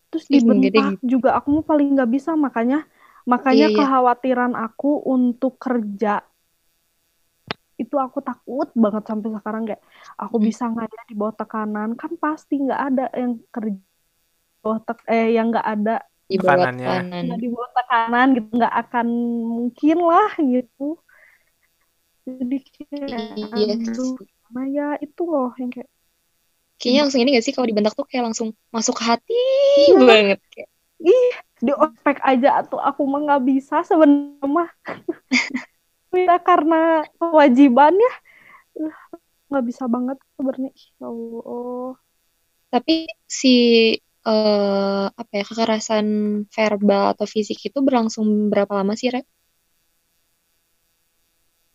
[0.08, 2.88] terus dibentak juga aku paling nggak bisa makanya
[3.32, 3.78] makanya Iya, iya.
[3.78, 6.24] kekhawatiran aku untuk kerja
[7.82, 9.82] itu aku takut banget sampai sekarang kayak
[10.18, 10.46] aku Hmm.
[10.50, 15.00] bisa nggak ya di bawah tekanan kan pasti nggak ada yang kerja di bawah tek
[15.14, 15.92] eh yang nggak ada
[16.32, 16.88] di bawah Tekanannya.
[16.90, 17.22] tekanan.
[17.26, 19.08] nggak di bawah tekanan gitu nggak akan
[19.54, 20.84] mungkin lah gitu
[22.28, 25.90] jadi kayak Iya aduh gimana ya itu loh yang kayak
[26.78, 29.34] Kayaknya langsung ini gak sih kalau dibentak tuh kayak langsung masuk ke hati
[29.90, 29.98] Iya.
[30.10, 30.70] banget kayak.
[31.58, 34.70] Di ospek aja tuh aku mah nggak bisa sebenarnya mah.
[36.14, 38.14] Tidak karena kewajiban ya
[38.78, 38.94] Uh,
[39.50, 40.70] nggak bisa banget sebenarnya.
[41.02, 41.98] Ya Allah.
[42.70, 43.56] Tapi si
[44.22, 46.06] eh apa ya kekerasan
[46.46, 49.26] verbal atau fisik itu berlangsung berapa lama sih, Rek?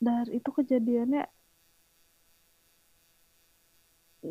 [0.02, 1.22] dari itu kejadiannya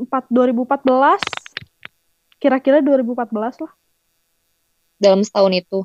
[0.04, 3.72] 4 2014 kira-kira 2014 lah
[5.04, 5.80] Dalam setahun itu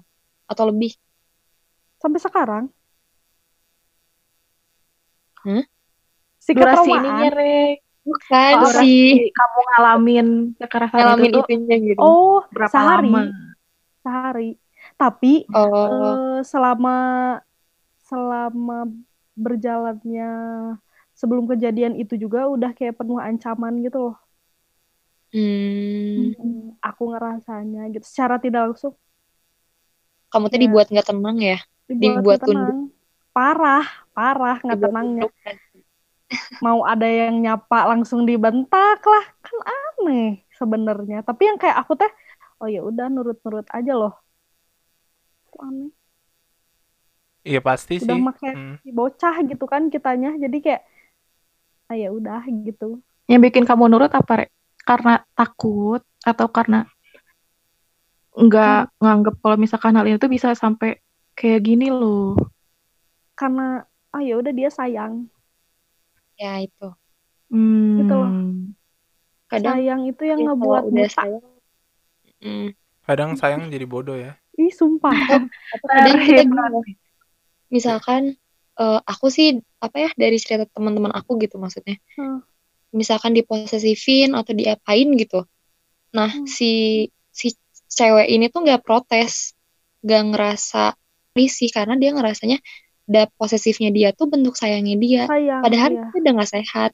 [0.50, 0.92] atau lebih?
[2.02, 2.64] sampai sekarang
[5.44, 5.62] Hmm?
[6.44, 7.76] si durasi ketraumaan ininya, Rek.
[8.06, 9.34] Bukan Oh, sih.
[9.36, 10.26] kamu ngalamin
[10.60, 12.02] kekerasan Ngalamin itu itunya gitu.
[12.02, 13.22] oh berapa sehari lama?
[14.04, 14.42] sehari
[15.00, 16.90] tapi Oh, eh, selama
[18.08, 18.86] selama
[19.36, 20.30] berjalannya
[21.20, 24.16] sebelum kejadian itu juga udah kayak penuh ancaman gitu loh.
[25.32, 26.32] hmm.
[26.38, 28.94] Hmm, aku ngerasanya gitu secara tidak langsung
[30.32, 30.62] Kamu tuh Ya.
[30.66, 31.58] dibuat nggak tenang ya?
[31.86, 32.78] dibuat Dibuat tenang.
[33.36, 33.84] Parah,
[34.16, 35.22] parah nggak tenangnya.
[35.28, 35.32] tunduk.
[36.64, 41.22] Mau ada yang nyapa langsung dibentak lah, kan aneh sebenarnya.
[41.22, 42.10] Tapi yang kayak aku teh,
[42.58, 44.14] oh ya udah nurut-nurut aja loh.
[45.46, 45.90] Itu aneh.
[47.46, 48.22] Iya pasti Udah sih.
[48.26, 48.74] makai Hmm.
[48.90, 50.82] bocah gitu kan kitanya, jadi kayak,
[51.86, 52.98] ah ya udah gitu.
[53.30, 54.50] Yang bikin kamu nurut apa, Rek?
[54.82, 56.86] Karena takut atau karena
[58.36, 61.00] nggak nganggep kalau misalkan hal itu bisa sampai
[61.32, 62.36] kayak gini loh.
[63.32, 65.28] Karena ah ya udah dia sayang.
[66.36, 66.88] Ya itu.
[67.48, 68.04] Hmm.
[68.04, 68.30] Gitu loh.
[69.48, 71.16] Kadang sayang itu yang ya, ngebuat udah buta.
[71.16, 71.44] sayang.
[72.42, 72.68] Mm.
[73.06, 74.36] Kadang sayang jadi bodoh ya.
[74.58, 75.12] Ih sumpah.
[75.72, 76.92] Atau kadang kita gini.
[77.72, 78.36] Misalkan
[78.76, 81.96] eh, aku sih apa ya dari cerita teman-teman aku gitu maksudnya.
[82.18, 82.44] Hmm.
[82.92, 85.44] Misalkan diposesifin atau diapain gitu.
[86.12, 86.48] Nah, Hmm.
[86.48, 87.04] si
[87.98, 89.32] cewek ini tuh nggak protes,
[90.04, 90.84] nggak ngerasa
[91.38, 92.58] risih karena dia ngerasanya
[93.12, 95.22] da posesifnya dia tuh bentuk sayangnya dia.
[95.30, 96.04] sayang Padahal iya.
[96.10, 96.90] itu udah nggak sehat.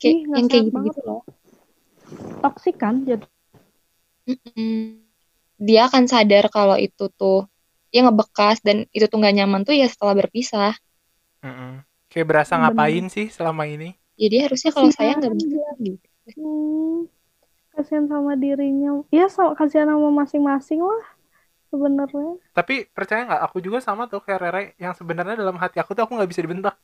[0.00, 1.06] Kayak Ih, yang kayak gitu-gitu banget.
[1.08, 1.22] loh.
[2.42, 3.26] toksik kan jadi
[4.28, 5.00] Mm-mm.
[5.68, 7.38] Dia akan sadar kalau itu tuh
[7.94, 10.72] ya ngebekas dan itu tuh nggak nyaman tuh ya setelah berpisah.
[11.44, 11.72] Mm-mm.
[12.10, 12.62] Kayak berasa Bener.
[12.62, 13.88] ngapain sih selama ini?
[14.22, 15.68] Jadi harusnya kalau Kasihan sayang nggak begitu dia.
[15.86, 16.08] gitu.
[16.36, 17.08] hmm,
[17.78, 21.04] kasihan sama dirinya ya sama kasihan sama masing-masing lah
[21.70, 23.42] sebenarnya Tapi percaya nggak?
[23.46, 26.42] Aku juga sama tuh kayak Rere yang sebenarnya dalam hati aku tuh aku nggak bisa
[26.42, 26.74] dibentak.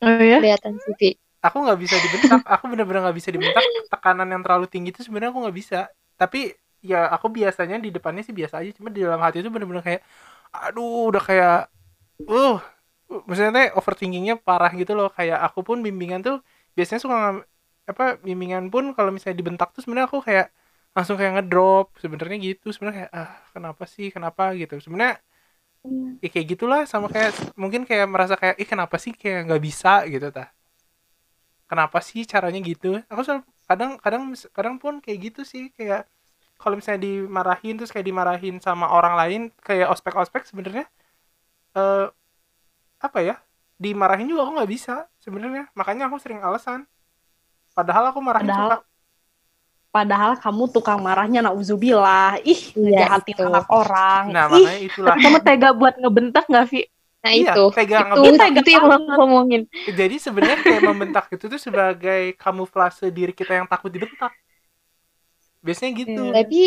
[0.00, 0.40] Oh ya?
[0.40, 1.20] Kelihatan sih.
[1.44, 2.40] Aku nggak bisa dibentak.
[2.48, 3.60] Aku bener-bener nggak bisa dibentak.
[3.92, 5.80] Tekanan yang terlalu tinggi itu sebenarnya aku nggak bisa.
[6.16, 8.70] Tapi ya aku biasanya di depannya sih biasa aja.
[8.72, 10.00] Cuma di dalam hati itu bener-bener kayak,
[10.54, 11.56] aduh udah kayak,
[12.30, 12.56] uh,
[13.28, 15.12] maksudnya overthinkingnya parah gitu loh.
[15.12, 16.40] Kayak aku pun bimbingan tuh
[16.78, 17.16] biasanya suka
[17.92, 20.46] apa bimbingan pun kalau misalnya dibentak tuh sebenarnya aku kayak
[20.94, 21.86] langsung kayak ngedrop.
[22.02, 24.06] Sebenarnya gitu sebenarnya kayak ah kenapa sih?
[24.14, 24.42] Kenapa?
[24.60, 24.74] gitu.
[24.84, 25.14] Sebenarnya
[25.84, 26.20] Iya.
[26.24, 27.30] ya kayak gitulah sama kayak
[27.62, 29.12] mungkin kayak merasa kayak ih kenapa sih?
[29.20, 30.48] Kayak nggak bisa gitu tah.
[31.70, 32.98] Kenapa sih caranya gitu?
[33.10, 34.22] Aku selalu kadang kadang
[34.56, 36.02] kadang pun kayak gitu sih kayak
[36.58, 40.86] kalau misalnya dimarahin terus kayak dimarahin sama orang lain kayak ospek-ospek sebenarnya
[41.78, 42.06] eh
[43.00, 43.34] apa ya
[43.80, 45.64] dimarahin juga aku nggak bisa sebenarnya.
[45.78, 46.84] Makanya aku sering alasan
[47.80, 48.88] padahal aku marahin Padahal- suka
[49.90, 53.42] padahal kamu tukang marahnya nauzubillah ih Iya, ngejahatin itu.
[53.42, 56.80] anak orang nah ih makanya itulah Tapi kamu tega buat ngebentak gak, Vi?
[57.20, 58.46] Nah Iya, itu, tega itu, ngebentak.
[58.54, 59.62] itu yang aku ngomongin.
[59.90, 64.30] jadi sebenarnya kayak membentak itu tuh sebagai kamuflase diri kita yang takut dibentak
[65.60, 66.32] biasanya gitu Iya.
[66.38, 66.60] Tapi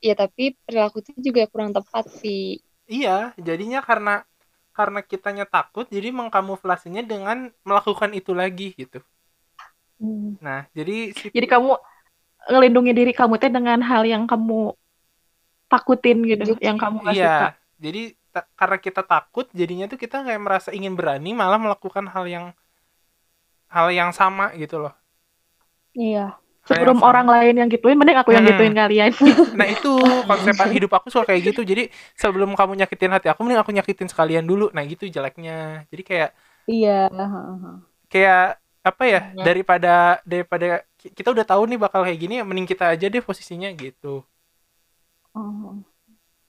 [0.00, 2.58] ya tapi perilaku itu juga kurang tepat sih.
[2.88, 4.24] Iya, jadinya karena
[4.72, 9.04] karena kitanya takut, jadi mengkamuflasenya dengan melakukan itu lagi gitu.
[10.00, 10.40] Hmm.
[10.44, 11.70] Nah, jadi si Jadi kamu
[12.52, 14.74] ngelindungi diri kamu teh dengan hal yang kamu
[15.70, 16.58] takutin gitu, Juk.
[16.66, 17.46] yang kamu gak suka.
[17.46, 22.06] iya, jadi ta- karena kita takut, jadinya tuh kita kayak merasa ingin berani, malah melakukan
[22.14, 22.46] hal yang
[23.74, 24.92] hal yang sama gitu loh.
[25.98, 26.20] iya
[26.68, 28.46] Sebelum orang lain yang gituin, mending aku yang Hmm.
[28.46, 29.10] gituin kalian.
[29.58, 29.88] Nah itu
[30.28, 31.60] konsepan hidup aku suka kayak gitu.
[31.66, 31.82] Jadi
[32.18, 34.70] sebelum kamu nyakitin hati aku, mending aku nyakitin sekalian dulu.
[34.76, 35.86] Nah gitu jeleknya.
[35.92, 36.30] Jadi kayak
[36.70, 37.08] iya
[38.10, 39.44] kayak apa ya Iya.
[39.46, 40.66] daripada daripada
[40.96, 44.24] ki- kita udah tahu nih bakal kayak gini mending kita aja deh posisinya gitu
[45.34, 45.78] Oh.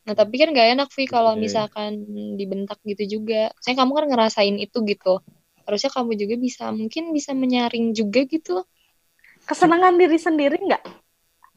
[0.05, 1.41] Nah tapi kan gak enak Vi kalau Oke.
[1.45, 1.91] misalkan
[2.39, 3.53] dibentak gitu juga.
[3.61, 5.21] Saya kamu kan ngerasain itu gitu.
[5.65, 8.65] Harusnya kamu juga bisa mungkin bisa menyaring juga gitu.
[9.41, 10.83] kesenangan diri sendiri nggak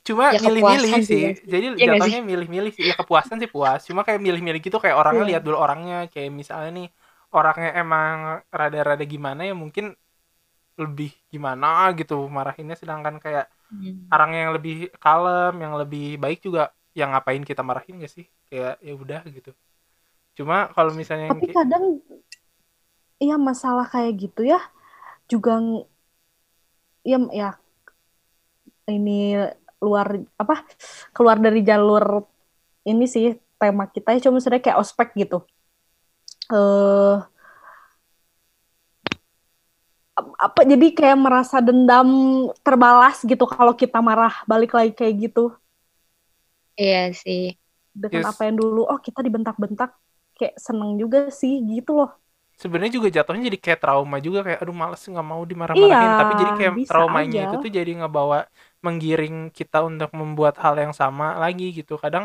[0.05, 1.49] cuma Ya, milih-milih sih juga sih.
[1.49, 4.97] jadi Iya nggak jatuhnya milih-milih sih ya kepuasan sih puas cuma kayak milih-milih gitu kayak
[5.01, 5.31] orangnya Iya.
[5.33, 6.89] lihat dulu orangnya kayak misalnya nih
[7.33, 8.17] orangnya emang
[8.53, 9.97] rada-rada gimana ya mungkin
[10.75, 12.75] lebih gimana gitu marahinnya.
[12.75, 14.07] Sedangkan kayak Hmm.
[14.13, 18.27] orang yang lebih kalem yang lebih baik juga yang ngapain kita marahin gak sih?
[18.47, 19.51] Kayak ya udah gitu.
[20.39, 21.85] Cuma kalau misalnya yang tapi kayak- kadang
[23.19, 24.59] iya masalah kayak gitu ya
[25.27, 25.59] juga
[27.03, 27.51] ya ya
[28.89, 29.39] ini
[29.81, 30.65] luar apa
[31.17, 32.25] keluar dari jalur
[32.85, 35.41] ini sih tema kita ya cuma sebenarnya kayak ospek gitu.
[36.53, 37.34] Eh ap-
[40.18, 42.09] apa jadi kayak merasa dendam
[42.62, 45.40] terbalas gitu kalau kita marah balik lagi kayak gitu
[46.81, 47.40] Iya sih.
[48.03, 48.31] dengan Yes.
[48.31, 49.90] apa yang dulu oh kita dibentak-bentak
[50.37, 52.11] kayak seneng juga sih gitu loh
[52.62, 56.33] sebenarnya juga jatuhnya jadi kayak trauma juga kayak aduh males nggak mau dimarah-marahin Iya, tapi
[56.40, 57.44] jadi kayak traumanya aja.
[57.44, 58.37] itu tuh jadi ngebawa
[58.85, 62.24] menggiring kita untuk membuat hal yang sama lagi gitu kadang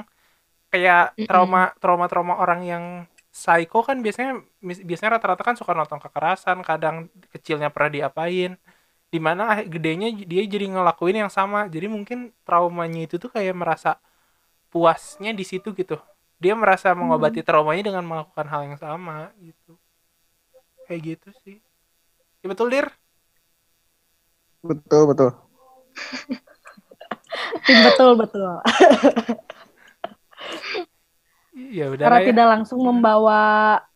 [0.71, 2.85] kayak trauma trauma trauma orang yang
[3.31, 4.31] psycho kan biasanya
[4.67, 6.95] mis- biasanya rata-rata kan suka nonton kekerasan kadang
[7.33, 8.51] kecilnya pernah diapain.
[9.13, 11.65] Di mana ah- gedenya dia jadi ngelakuin yang sama.
[11.69, 13.97] Jadi mungkin traumanya itu tuh kayak merasa
[14.73, 15.97] puasnya di situ gitu.
[16.43, 19.73] Dia merasa mengobati traumanya dengan melakukan hal yang sama gitu.
[20.87, 21.57] Kayak gitu sih.
[22.43, 22.87] Ya betul dir?
[24.63, 25.29] Betul, betul.
[27.85, 28.51] betul betul
[31.69, 32.27] ya udah karena ya.
[32.31, 33.41] tidak langsung membawa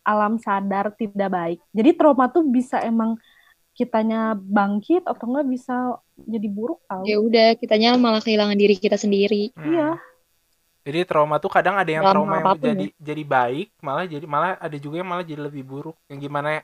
[0.04, 1.60] alam sadar tidak baik.
[1.72, 3.16] Jadi trauma tuh bisa emang
[3.74, 5.76] kitanya bangkit atau enggak bisa
[6.20, 7.02] jadi buruk tau.
[7.08, 9.50] Ya udah, kitanya malah kehilangan diri kita sendiri.
[9.58, 9.66] Hmm.
[9.66, 9.90] Iya.
[10.84, 14.60] jadi trauma tuh kadang ada yang Dalam trauma yang jadi jadi baik malah jadi malah
[14.60, 16.62] ada juga yang malah jadi lebih buruk yang gimana ya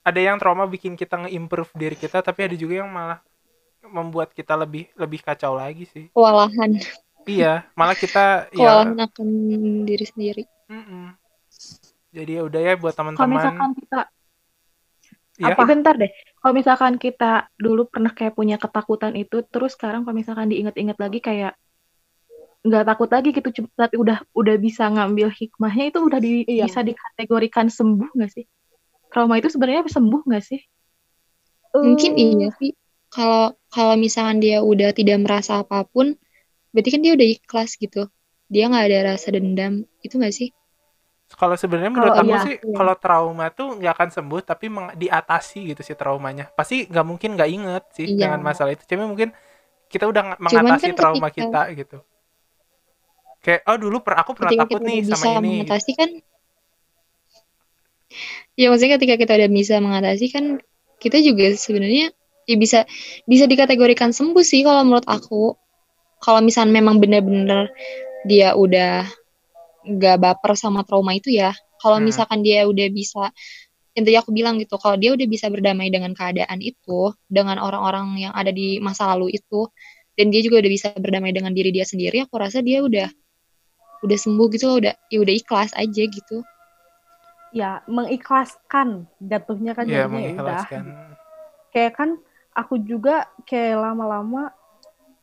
[0.00, 3.20] ada yang trauma bikin kita nge-improve diri kita tapi ada juga yang malah
[3.84, 6.80] membuat kita lebih lebih kacau lagi sih Kewalahan.
[7.26, 9.28] Iya malah kita ya akan
[9.84, 10.42] diri sendiri.
[10.70, 11.14] mm-mm.
[12.14, 14.00] jadi ya udah ya buat Kalau teman-teman misalkan kita,
[15.36, 16.10] ya apa bentar deh.
[16.40, 21.18] Kalau misalkan kita dulu pernah kayak punya ketakutan itu, terus sekarang kalau misalkan diinget-inget lagi
[21.20, 21.52] kayak
[22.66, 23.46] nggak takut lagi gitu
[23.78, 26.66] tapi udah udah bisa ngambil hikmahnya itu udah di- Iya.
[26.66, 28.42] bisa dikategorikan sembuh nggak sih
[29.14, 30.58] trauma itu sebenarnya sembuh nggak sih
[31.76, 32.72] Mungkin Eh, iya sih.
[33.12, 36.16] Kalau kalau misalkan dia udah tidak merasa apa pun,
[36.72, 38.08] berarti kan dia udah ikhlas gitu.
[38.46, 40.48] Dia nggak ada rasa dendam, itu nggak sih?
[41.26, 42.76] Kalau sebenarnya menurut Kalau aku iya, sih iya.
[42.78, 46.46] kalau trauma tuh nggak akan sembuh tapi meng- diatasi gitu sih traumanya.
[46.54, 48.30] Pasti nggak mungkin nggak inget sih Iya.
[48.30, 48.86] dengan masalah itu.
[48.86, 49.34] Cuma mungkin
[49.90, 51.98] kita udah mengatasi kan trauma ketika- kita gitu.
[53.42, 55.50] Kayak oh dulu per aku pernah takut nih sama bisa ini.
[55.66, 56.10] mengatasi kan,
[58.54, 60.44] ya maksudnya ketika kita udah bisa mengatasi kan,
[61.02, 62.14] kita juga sebenarnya
[62.46, 62.86] ya bisa
[63.26, 65.58] bisa dikategorikan sembuh sih kalau menurut aku.
[66.26, 67.70] Kalau misalnya memang benar-benar
[68.26, 69.06] dia udah
[69.86, 71.54] nggak baper sama trauma itu ya.
[71.78, 72.10] Kalau Hmm.
[72.10, 73.30] misalkan dia udah bisa
[73.96, 78.32] intinya aku bilang gitu, kalau dia udah bisa berdamai dengan keadaan itu, dengan orang-orang yang
[78.36, 79.70] ada di masa lalu itu,
[80.20, 83.08] dan dia juga udah bisa berdamai dengan diri dia sendiri, aku rasa dia udah
[84.04, 86.44] udah sembuh gitu loh, udah ya udah ikhlas aja gitu.
[87.56, 90.84] ya mengikhlaskan jatuhnya kan Iya, jadinya ya udah mengikhlaskan.
[91.72, 92.10] kayak kan
[92.52, 94.52] aku juga kayak lama-lama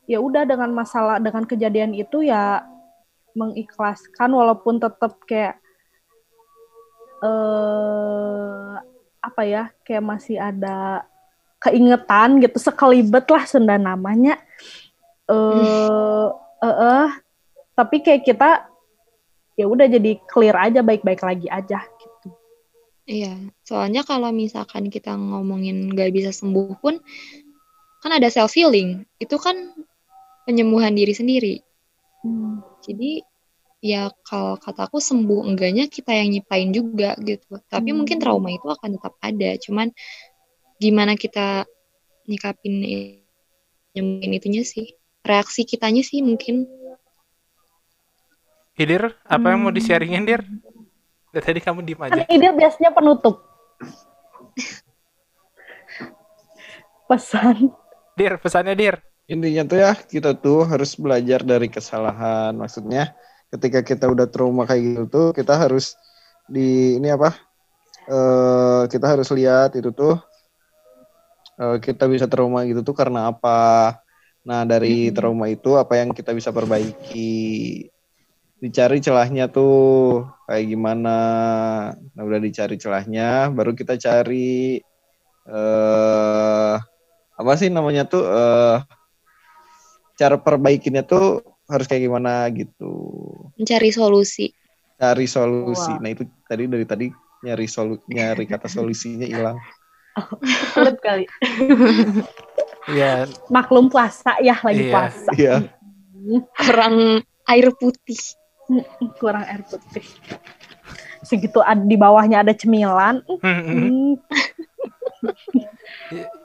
[0.04, 2.64] ya udah dengan masalah dengan kejadian itu ya
[3.34, 5.58] mengikhlaskan walaupun tetap kayak
[7.24, 8.72] eh
[9.24, 11.08] apa ya kayak masih ada
[11.64, 14.36] keingetan gitu sekelibet lah senda namanya.
[15.26, 16.28] Eh
[16.60, 17.08] eh eh,
[17.72, 18.68] tapi kayak kita
[19.56, 22.28] ya udah jadi clear aja baik-baik lagi aja gitu.
[23.04, 26.96] Iya, soalnya kalau misalkan kita ngomongin gak bisa sembuh pun,
[28.00, 29.76] kan ada self healing, itu kan
[30.44, 31.54] penyembuhan diri sendiri.
[32.24, 32.60] Hmm.
[32.84, 33.20] Jadi
[33.84, 37.60] ya kalau kataku sembuh enggaknya kita yang nyiptain juga gitu.
[37.68, 38.04] Tapi Hmm.
[38.04, 39.92] mungkin trauma itu akan tetap ada, cuman
[40.80, 41.68] gimana kita
[42.24, 42.74] nyikapin
[43.94, 44.96] nyembuhin itunya sih.
[45.24, 46.68] Reaksi kitanya sih mungkin.
[48.74, 49.78] Hidir, apa yang mau Hmm.
[49.78, 50.42] di-sharingin, Dir?
[51.30, 52.24] Dari tadi kamu diem aja.
[52.24, 53.38] Kan ini biasanya penutup.
[57.08, 57.70] Pesan.
[58.18, 58.98] Dir, pesannya Dir.
[59.32, 62.52] Intinya tuh ya kita tuh harus belajar dari kesalahan.
[62.56, 63.16] Maksudnya
[63.52, 65.96] ketika kita udah trauma kayak gitu tuh kita harus
[66.48, 67.30] di ini apa?
[68.04, 70.14] eh kita harus lihat itu tuh
[71.60, 73.50] eh, kita bisa trauma gitu tuh karena apa.
[74.48, 75.16] Nah dari Mm-mm.
[75.16, 77.88] trauma itu apa yang kita bisa perbaiki.
[78.62, 81.16] Dicari celahnya tuh kayak gimana.
[82.14, 84.80] Nah udah dicari celahnya, baru kita cari
[85.48, 86.74] eh
[87.40, 88.76] apa sih namanya tuh eh
[90.14, 92.92] cara perbaikinnya tuh harus kayak gimana gitu.
[93.58, 94.52] Mencari solusi.
[94.94, 95.90] Cari solusi.
[95.94, 96.00] Wah.
[96.00, 97.06] Nah itu tadi dari tadi
[97.44, 99.58] nyari solu nyari kata solusinya hilang.
[100.72, 101.26] Sulit kali
[102.84, 104.92] Iya, Maklum puasa ya lagi Iya.
[104.92, 105.30] puasa.
[105.34, 105.54] Iya.
[106.54, 106.96] Kurang
[107.48, 108.20] air putih.
[109.18, 110.04] Kurang air putih.
[111.24, 111.58] Segitu
[111.88, 113.24] di bawahnya ada cemilan.
[113.40, 114.20] Hmm.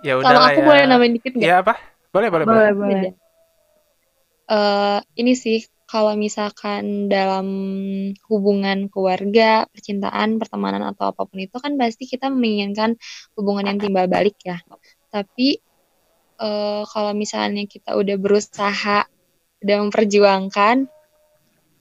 [0.01, 0.67] ya udah Kalau aku ya.
[0.67, 1.47] boleh nambahin dikit nggak?
[1.47, 1.75] Ya apa?
[2.09, 2.57] Boleh, boleh, boleh.
[2.57, 3.28] Boleh, boleh.
[4.49, 7.47] Eh, ini sih kalau misalkan dalam
[8.29, 12.97] hubungan keluarga, percintaan, pertemanan atau apa pun itu kan pasti kita menginginkan
[13.37, 14.57] hubungan yang timbal balik ya.
[15.13, 15.61] Tapi
[16.41, 19.05] eh, kalau misalnya kita udah berusaha,
[19.61, 20.75] udah memperjuangkan,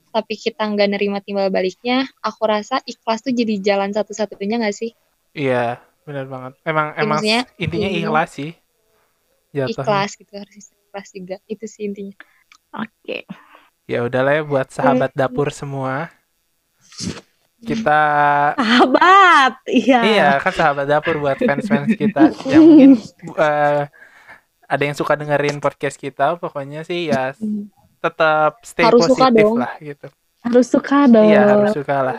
[0.09, 4.91] tapi kita nggak nerima timbal baliknya, aku rasa ikhlas tuh jadi jalan satu-satunya nggak sih?
[5.37, 6.53] Iya, benar banget.
[6.65, 7.21] Emang Ya, emang
[7.61, 8.51] intinya ikhlas sih.
[9.53, 9.73] Jatuhnya.
[9.73, 11.35] Ikhlas gitu harus ikhlas juga.
[11.45, 12.17] Itu sih intinya.
[12.73, 13.17] Oke
[13.89, 16.13] Ya udahlah ya buat sahabat dapur semua.
[17.59, 18.01] Kita
[18.53, 19.53] Sahabat.
[19.65, 19.99] Iya.
[20.05, 22.91] iya kan sahabat dapur buat fans-fans kita yang mungkin
[23.33, 23.89] eh,
[24.69, 27.33] ada yang suka dengerin podcast kita, pokoknya sih ya
[27.99, 29.57] tetap stay Harus suka positif dong.
[29.57, 30.07] lah gitu.
[30.39, 31.25] Harus suka dong.
[31.25, 32.17] Iya harus suka lah.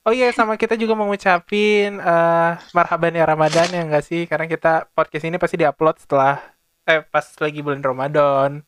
[0.00, 4.24] Oh iya sama kita juga mau ngucapin eh marhaban ya Ramadan ya enggak sih?
[4.24, 6.40] Karena kita podcast ini pasti diupload setelah
[6.88, 8.64] eh pas lagi bulan Ramadan.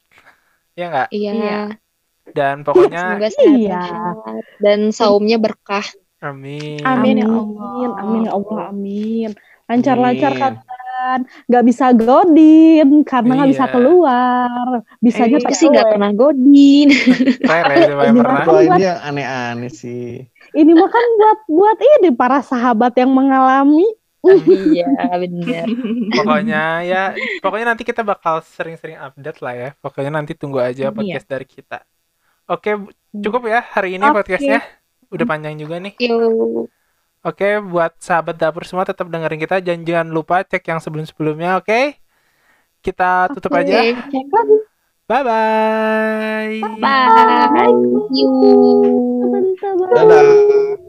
[0.74, 1.08] Ya enggak?
[1.10, 1.30] Iya.
[1.32, 1.60] Iya.
[2.32, 3.82] Dan pokoknya Semoga sehat Iya.
[3.82, 4.16] sehat.
[4.58, 5.84] dan saumnya berkah.
[6.20, 6.78] amin.
[6.82, 7.34] Amin ya Amin.
[7.34, 7.90] Allah.
[7.98, 8.60] Amin ya Allah.
[8.70, 9.30] Amin.
[9.66, 10.40] Lancar-lancar Amin.
[10.40, 11.20] kalian.
[11.50, 13.72] Nggak bisa godin karena nggak bisa Iya.
[13.74, 14.68] keluar.
[14.98, 16.88] Bisanya Eh, sih nggak pernah godin.
[17.50, 18.44] Rere yang Ini pernah.
[18.70, 20.22] ini yang aneh-aneh sih.
[20.52, 23.88] Ini mah kan buat buat ini para sahabat yang mengalami.
[24.70, 24.86] iya
[25.18, 25.66] benar.
[26.14, 27.02] Pokoknya ya,
[27.42, 29.68] pokoknya nanti kita bakal sering-sering update lah ya.
[29.82, 30.94] Pokoknya nanti tunggu aja Iya.
[30.94, 31.82] podcast dari kita.
[32.46, 34.22] Oke, bu- cukup ya hari ini Oke.
[34.22, 34.62] podcastnya.
[35.10, 35.94] Udah panjang juga nih.
[37.22, 39.62] Oke, buat sahabat dapur semua tetap dengerin kita.
[39.62, 41.94] Dan jangan lupa cek yang sebelum-sebelumnya, oke?
[42.82, 43.62] Kita tutup Oke.
[43.62, 43.78] aja.
[43.94, 44.56] Cek lagi.
[45.06, 46.58] Bye bye.
[46.78, 47.74] Bye.
[48.10, 48.30] See you.
[49.92, 50.80] Dadah.